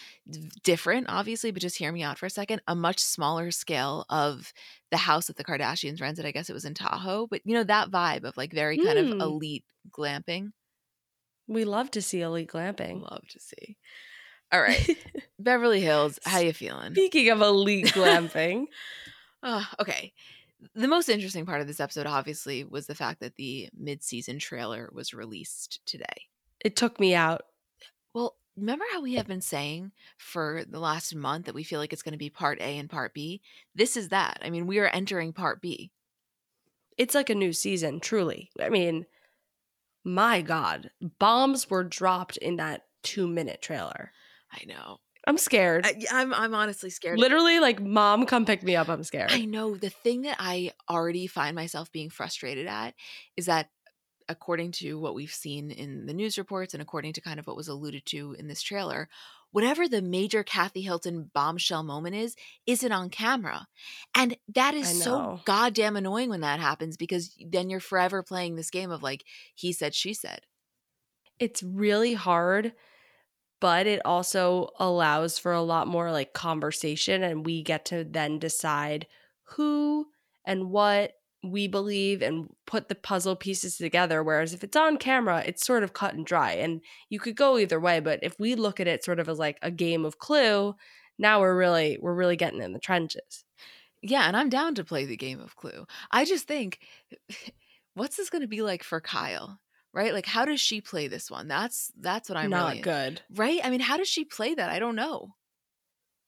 [0.62, 4.52] different, obviously, but just hear me out for a second, a much smaller scale of
[4.90, 6.24] the house that the Kardashians rented.
[6.24, 8.98] I guess it was in Tahoe, but you know, that vibe of like very kind
[8.98, 9.20] of Mm.
[9.20, 10.52] elite glamping.
[11.46, 13.02] We love to see elite glamping.
[13.02, 13.76] Love to see.
[14.56, 14.96] All right.
[15.38, 16.94] Beverly Hills, how you feeling?
[16.94, 18.66] Speaking of elite glamping,
[19.42, 20.14] Oh, okay.
[20.74, 24.88] The most interesting part of this episode, obviously, was the fact that the mid-season trailer
[24.94, 26.28] was released today.
[26.64, 27.42] it took me out.
[28.14, 31.92] Well, remember how we have been saying for the last month that we feel like
[31.92, 33.42] it's going to be part A and part B?
[33.74, 34.38] This is that.
[34.42, 35.92] I mean, we are entering part B.
[36.96, 38.50] It's like a new season, truly.
[38.58, 39.04] I mean,
[40.02, 44.12] my God, bombs were dropped in that two minute trailer.
[44.56, 44.98] I know.
[45.26, 45.84] I'm scared.
[45.84, 47.18] I, I'm I'm honestly scared.
[47.18, 48.88] Literally, like, mom, come pick me up.
[48.88, 49.32] I'm scared.
[49.32, 52.94] I know the thing that I already find myself being frustrated at
[53.36, 53.68] is that
[54.28, 57.56] according to what we've seen in the news reports and according to kind of what
[57.56, 59.08] was alluded to in this trailer,
[59.52, 62.36] whatever the major Kathy Hilton bombshell moment is,
[62.66, 63.66] isn't on camera.
[64.16, 68.70] And that is so goddamn annoying when that happens because then you're forever playing this
[68.70, 70.40] game of like he said she said.
[71.38, 72.72] it's really hard
[73.60, 78.38] but it also allows for a lot more like conversation and we get to then
[78.38, 79.06] decide
[79.44, 80.06] who
[80.44, 85.42] and what we believe and put the puzzle pieces together whereas if it's on camera
[85.46, 88.54] it's sort of cut and dry and you could go either way but if we
[88.54, 90.74] look at it sort of as like a game of clue
[91.18, 93.44] now we're really we're really getting in the trenches
[94.02, 95.86] Yeah, and I'm down to play the game of Clue.
[96.10, 96.80] I just think
[97.94, 99.58] what's this going to be like for Kyle?
[99.96, 100.12] Right?
[100.12, 101.48] Like how does she play this one?
[101.48, 103.60] That's that's what I'm not really good Right?
[103.64, 104.68] I mean, how does she play that?
[104.68, 105.30] I don't know.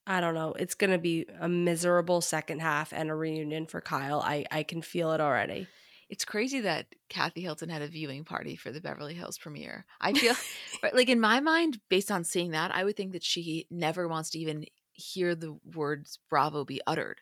[0.07, 0.55] I don't know.
[0.55, 4.23] It's going to be a miserable second half and a reunion for Kyle.
[4.23, 5.69] I I can feel it already.
[6.09, 9.85] It's crazy that Kathy Hilton had a viewing party for the Beverly Hills premiere.
[10.01, 10.35] I feel
[10.95, 14.31] like in my mind, based on seeing that, I would think that she never wants
[14.31, 17.21] to even hear the words bravo be uttered.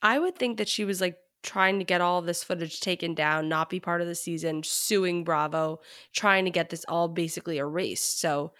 [0.00, 1.16] I would think that she was like
[1.46, 5.24] trying to get all this footage taken down, not be part of the season, suing
[5.24, 5.80] Bravo,
[6.12, 8.20] trying to get this all basically erased.
[8.20, 8.52] So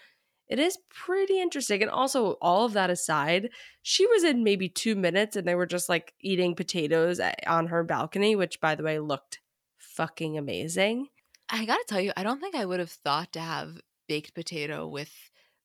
[0.48, 1.82] it is pretty interesting.
[1.82, 3.50] And also, all of that aside,
[3.82, 7.66] she was in maybe two minutes and they were just like eating potatoes eh, on
[7.66, 9.40] her balcony, which by the way looked
[9.76, 11.08] fucking amazing.
[11.48, 14.86] I gotta tell you, I don't think I would have thought to have baked potato
[14.86, 15.12] with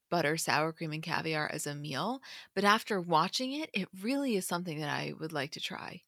[0.09, 2.22] butter, sour cream, and caviar as a meal.
[2.53, 6.01] But after watching it, it really is something that I would like to try.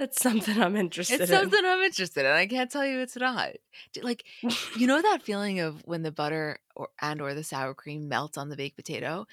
[0.00, 1.36] That's something I'm interested It's in.
[1.38, 2.32] something I'm interested in.
[2.32, 3.50] I can't tell you it's not.
[4.02, 4.24] Like,
[4.76, 8.38] you know that feeling of when the butter or and or the sour cream melts
[8.38, 9.26] on the baked potato?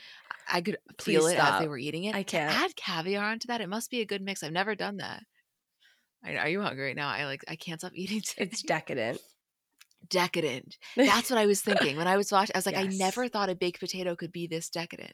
[0.51, 1.61] I could feel Please it as stop.
[1.61, 2.15] they were eating it.
[2.15, 2.53] I can't.
[2.53, 3.61] add caviar onto that.
[3.61, 4.43] It must be a good mix.
[4.43, 5.24] I've never done that.
[6.24, 7.07] I Are you hungry right now?
[7.07, 7.45] I like.
[7.47, 8.20] I can't stop eating.
[8.20, 8.43] Today.
[8.51, 9.20] It's decadent.
[10.09, 10.78] decadent.
[10.97, 12.53] That's what I was thinking when I was watching.
[12.55, 15.13] I was like, I never thought a baked potato could be this decadent.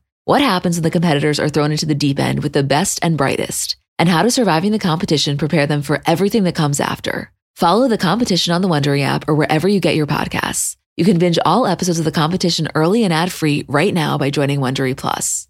[0.31, 3.17] What happens when the competitors are thrown into the deep end with the best and
[3.17, 3.75] brightest?
[3.99, 7.33] And how does surviving the competition prepare them for everything that comes after?
[7.57, 10.77] Follow the competition on the Wondery app or wherever you get your podcasts.
[10.95, 14.29] You can binge all episodes of the competition early and ad free right now by
[14.29, 15.49] joining Wondery Plus.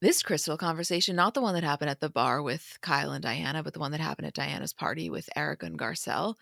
[0.00, 3.64] This Crystal conversation, not the one that happened at the bar with Kyle and Diana,
[3.64, 6.36] but the one that happened at Diana's party with Erika and Garcelle.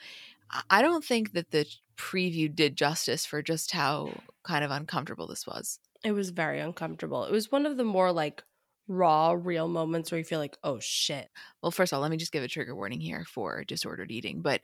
[0.71, 1.67] I don't think that the
[1.97, 4.13] preview did justice for just how
[4.45, 5.79] kind of uncomfortable this was.
[6.05, 7.25] It was very uncomfortable.
[7.25, 8.43] It was one of the more like
[8.89, 11.29] raw, real moments where you feel like, oh shit.
[11.63, 14.43] Well, first of all, let me just give a trigger warning here for disordered eating.
[14.43, 14.61] But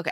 [0.00, 0.10] okay,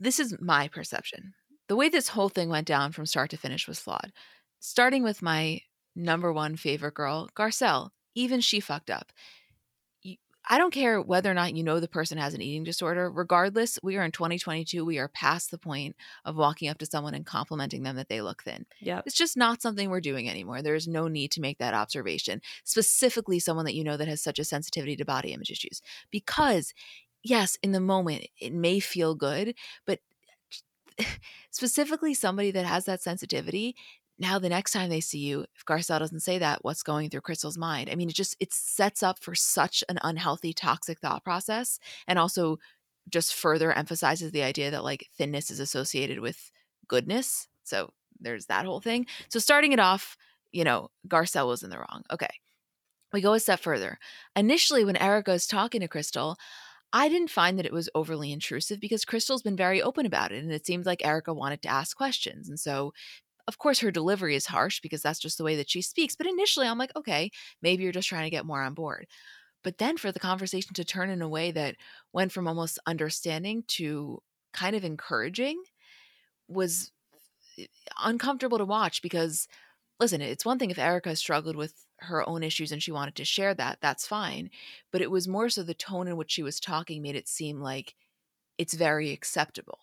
[0.00, 1.34] this is my perception.
[1.68, 4.12] The way this whole thing went down from start to finish was flawed.
[4.58, 5.60] Starting with my
[5.94, 7.90] number one favorite girl, Garcelle.
[8.16, 9.12] Even she fucked up.
[10.48, 13.10] I don't care whether or not you know the person has an eating disorder.
[13.10, 14.84] Regardless, we are in 2022.
[14.84, 18.22] We are past the point of walking up to someone and complimenting them that they
[18.22, 18.66] look thin.
[18.80, 19.02] Yeah.
[19.04, 20.62] It's just not something we're doing anymore.
[20.62, 24.22] There is no need to make that observation, specifically someone that you know that has
[24.22, 25.82] such a sensitivity to body image issues.
[26.10, 26.72] Because,
[27.22, 29.54] yes, in the moment, it may feel good,
[29.86, 30.00] but
[30.98, 31.04] eh,
[31.50, 33.76] specifically somebody that has that sensitivity
[34.20, 37.22] now the next time they see you if garcelle doesn't say that what's going through
[37.22, 37.88] crystal's mind?
[37.90, 42.18] I mean it just it sets up for such an unhealthy toxic thought process and
[42.18, 42.58] also
[43.08, 46.52] just further emphasizes the idea that like thinness is associated with
[46.86, 47.48] goodness.
[47.64, 47.90] So
[48.20, 49.06] there's that whole thing.
[49.28, 50.16] So starting it off
[50.52, 52.02] you know garcelle was in the wrong.
[52.12, 52.28] Okay.
[53.12, 53.98] We go a step further.
[54.36, 56.36] Initially when erika is talking to crystal
[56.92, 60.42] I didn't find that it was overly intrusive because Crystal's been very open about it.
[60.42, 62.48] And it seemed like Erika wanted to ask questions.
[62.48, 62.92] And so
[63.48, 66.16] of course, her delivery is harsh because that's just the way that she speaks.
[66.16, 67.30] But initially, I'm like, okay,
[67.62, 69.06] maybe you're just trying to get more on board.
[69.64, 71.76] But then for the conversation to turn in a way that
[72.12, 74.22] went from almost understanding to
[74.54, 75.62] kind of encouraging
[76.48, 76.92] was
[77.58, 77.66] eh,
[78.00, 79.48] uncomfortable to watch because
[80.00, 83.24] listen, it's one thing if erika struggled with her own issues and she wanted to
[83.24, 84.50] share that, that's fine.
[84.92, 87.60] But it was more so the tone in which she was talking made it seem
[87.60, 87.96] like
[88.58, 89.80] it's very acceptable.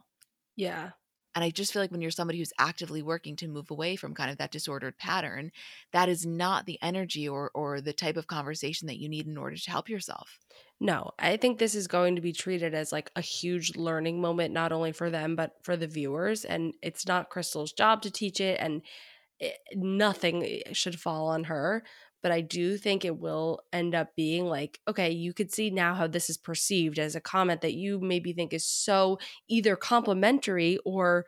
[0.55, 0.93] Yeah.
[1.37, 4.15] And I just feel like when you're somebody who's actively working to move away from
[4.15, 5.51] kind of that disordered pattern,
[5.91, 9.37] that is not the energy or or the type of conversation that you need in
[9.37, 10.39] order to help yourself.
[10.79, 14.51] No, I think this is going to be treated as like a huge learning moment,
[14.51, 16.43] not only for them, but for the viewers.
[16.43, 18.81] And it's not Crystal's job to teach it, and
[19.39, 21.83] it, nothing eh, should fall on her.
[22.27, 25.93] But I do think it will end up being like, okay, you could see now
[25.95, 29.17] how this is perceived as a comment that you maybe think is so
[29.47, 31.25] either complimentary or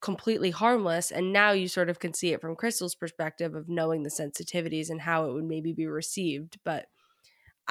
[0.00, 1.10] completely harmless.
[1.10, 4.88] And now you sort of can see it from Crystal's perspective of knowing the sensitivities
[4.88, 6.56] and how it would maybe be received.
[6.64, 6.86] But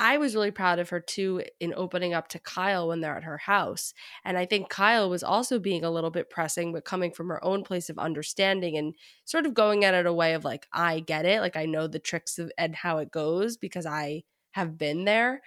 [0.01, 3.23] I was really proud of her too in opening up to Kyle when they're at
[3.25, 3.93] her house.
[4.23, 7.43] And I think Kyle was also being a little bit pressing, but coming from her
[7.43, 8.95] own place of understanding and
[9.25, 11.41] sort of going at it a way of like, I get it.
[11.41, 15.41] Like, I know the tricks of, and how it goes because I have been there.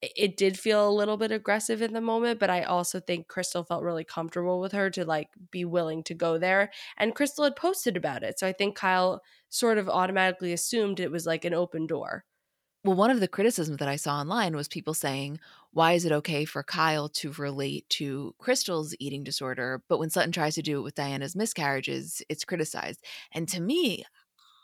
[0.00, 3.64] It did feel a little bit aggressive in the moment, but I also think Crystal
[3.64, 6.70] felt really comfortable with her to like be willing to go there.
[6.96, 8.38] And Crystal had posted about it.
[8.38, 12.24] So I think Kyle sort of automatically assumed it was like an open door.
[12.88, 15.40] Well, one of the criticisms that I saw online was people saying,
[15.72, 20.32] why is it okay for Kyle to relate to Crystal's eating disorder, but when Sutton
[20.32, 23.04] tries to do it with Diana's miscarriages, it's criticized?
[23.30, 24.06] And to me,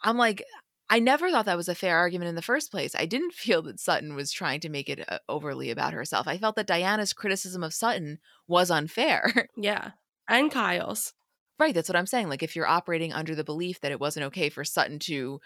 [0.05, 0.43] I'm like,
[0.89, 2.95] I never thought that was a fair argument in the first place.
[2.95, 6.27] I didn't feel that Sutton was trying to make it uh, overly about herself.
[6.27, 9.51] I felt that Diana's criticism of Sutton was unfair.
[9.59, 9.91] Yeah.
[10.31, 11.13] And Kyle's.
[11.59, 11.75] Right.
[11.75, 12.31] That's what I'm saying.
[12.31, 15.43] Like, if you're operating under the belief that it wasn't okay for Sutton to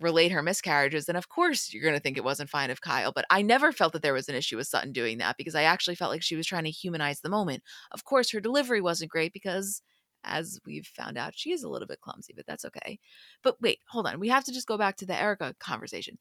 [0.00, 3.12] relate her miscarriages, then of course you're going to think it wasn't fine of Kyle.
[3.12, 5.62] But I never felt that there was an issue with Sutton doing that because I
[5.62, 7.62] actually felt like she was trying to humanize the moment.
[7.92, 9.82] Of course, her delivery wasn't great because,
[10.24, 12.98] as we've found out, she is a little bit clumsy, but that's okay.
[13.42, 14.20] But wait, hold on.
[14.20, 16.18] We have to just go back to the Erika conversation.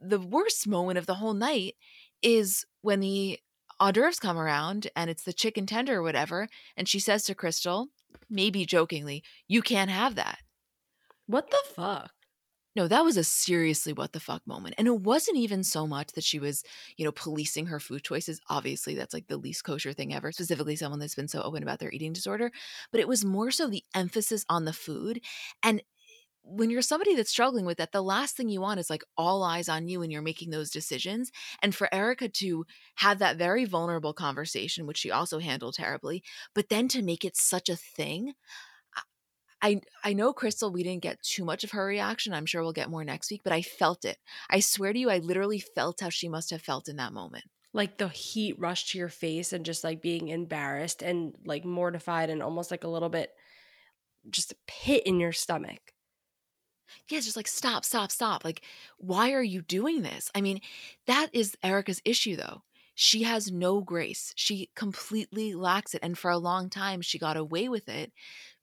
[0.00, 1.74] The worst moment of the whole night
[2.22, 3.38] is when the
[3.78, 6.48] hors d'oeuvres come around and it's the chicken tender or whatever.
[6.76, 7.88] And she says to Crystal,
[8.28, 10.38] maybe jokingly, You can't have that.
[11.26, 12.10] What the fuck?
[12.74, 14.74] No, that was a seriously what the fuck moment.
[14.78, 16.64] And it wasn't even so much that she was,
[16.96, 18.40] you know, policing her food choices.
[18.48, 21.80] Obviously, that's like the least kosher thing ever, specifically someone that's been so open about
[21.80, 22.50] their eating disorder.
[22.90, 25.20] But it was more so the emphasis on the food.
[25.62, 25.82] And
[26.44, 29.44] when you're somebody that's struggling with that, the last thing you want is like all
[29.44, 31.30] eyes on you and you're making those decisions.
[31.62, 32.66] And for Erika to
[32.96, 36.22] have that very vulnerable conversation, which she also handled terribly,
[36.54, 38.34] but then to make it such a thing,
[39.62, 42.34] I I know Crystal, we didn't get too much of her reaction.
[42.34, 44.18] I'm sure we'll get more next week, but I felt it.
[44.50, 47.44] I swear to you, I literally felt how she must have felt in that moment.
[47.72, 52.28] Like the heat rushed to your face and just like being embarrassed and like mortified
[52.28, 53.30] and almost like a little bit
[54.30, 55.92] just a pit in your stomach.
[57.08, 58.44] Yeah, it's just like stop, stop, stop.
[58.44, 58.62] Like,
[58.98, 60.30] why are you doing this?
[60.34, 60.60] I mean,
[61.06, 62.62] that is Erika's issue though.
[62.94, 64.32] She has no grace.
[64.36, 66.00] She completely lacks it.
[66.02, 68.12] And for a long time, she got away with it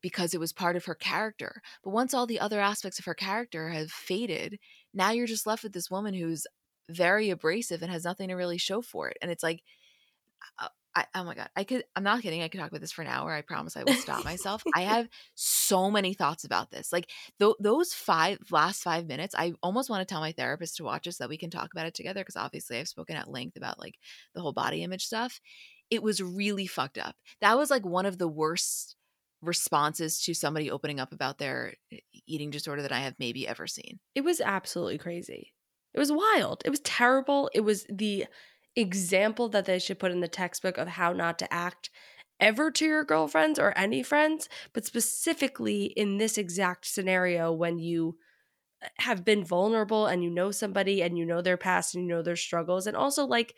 [0.01, 1.61] because it was part of her character.
[1.83, 4.59] But once all the other aspects of her character have faded,
[4.93, 6.45] now you're just left with this woman who's
[6.89, 9.17] very abrasive and has nothing to really show for it.
[9.21, 9.63] And it's like,
[10.59, 11.83] uh, I, oh my god, I could.
[11.95, 12.41] I'm not kidding.
[12.41, 13.31] I could talk about this for an hour.
[13.31, 14.63] I promise I will stop myself.
[14.75, 16.91] I have so many thoughts about this.
[16.91, 17.09] Like
[17.39, 21.05] th- those five last five minutes, I almost want to tell my therapist to watch
[21.05, 22.21] this so that we can talk about it together.
[22.21, 23.95] Because obviously, I've spoken at length about like
[24.33, 25.39] the whole body image stuff.
[25.91, 27.15] It was really fucked up.
[27.41, 28.95] That was like one of the worst
[29.41, 31.73] responses to somebody opening up about their
[32.27, 33.99] eating disorder that I have maybe ever seen.
[34.15, 35.53] It was absolutely crazy.
[35.93, 36.61] It was wild.
[36.65, 37.49] It was terrible.
[37.53, 38.25] It was the
[38.79, 41.89] example that they should put in the textbook of how not to act
[42.39, 48.17] ever to your girlfriends or any friends, but specifically in this exact scenario when you
[48.83, 52.09] uh, have been vulnerable and you know somebody and you know their past and you
[52.09, 52.87] know their struggles.
[52.87, 53.55] And also, like,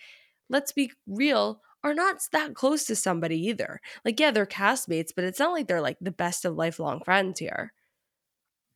[0.50, 3.82] let's be real, are not that close to somebody either.
[4.06, 7.40] Like, yeah, they're castmates, but it's not like they're like the best of lifelong friends
[7.40, 7.74] here.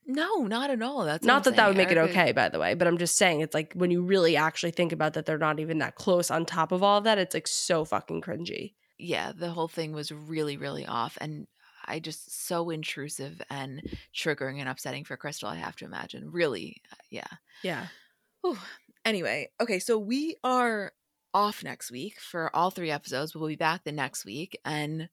[0.07, 1.03] No, not at all.
[1.03, 2.75] That's not that that would make it okay, by the way.
[2.75, 5.59] But I'm just saying, it's like when you really actually think about that, they're not
[5.59, 6.29] even that close.
[6.29, 8.73] On top of all of that, it's like so fucking cringy.
[8.99, 11.47] Yeah, the whole thing was really, really off, and
[11.85, 13.81] I just so intrusive and
[14.13, 15.49] triggering and upsetting for Crystal.
[15.49, 16.31] I have to imagine.
[16.31, 17.27] Really, uh, yeah,
[17.63, 17.87] yeah.
[18.41, 18.57] Whew.
[19.03, 20.93] Anyway, okay, so we are
[21.33, 23.35] off next week for all three episodes.
[23.35, 25.09] We'll be back the next week, and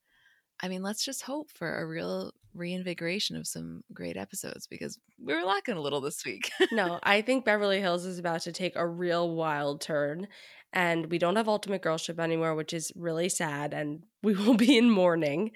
[0.62, 5.34] I mean, let's just hope for a real reinvigoration of some great episodes because we
[5.34, 6.50] were lacking a little this week.
[6.70, 10.28] no, I think Beverly Hills is about to take a real wild turn.
[10.72, 13.74] And we don't have Ultimate Girls Trip anymore, which is really sad.
[13.74, 15.50] And we will be in mourning.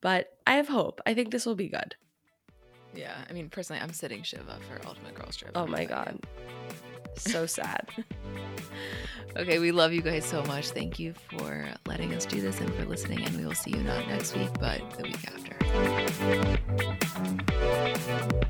[0.00, 1.00] But I have hope.
[1.04, 1.94] I think this will be good.
[2.94, 3.16] Yeah.
[3.28, 5.52] I mean, personally, I'm sitting Shiva for Ultimate Girls Trip.
[5.54, 6.18] Oh my God.
[7.16, 7.88] So sad.
[9.36, 10.70] okay, we love you guys so much.
[10.70, 13.24] Thank you for letting us do this and for listening.
[13.24, 15.18] And we will see you not next week, but the week
[18.26, 18.46] after.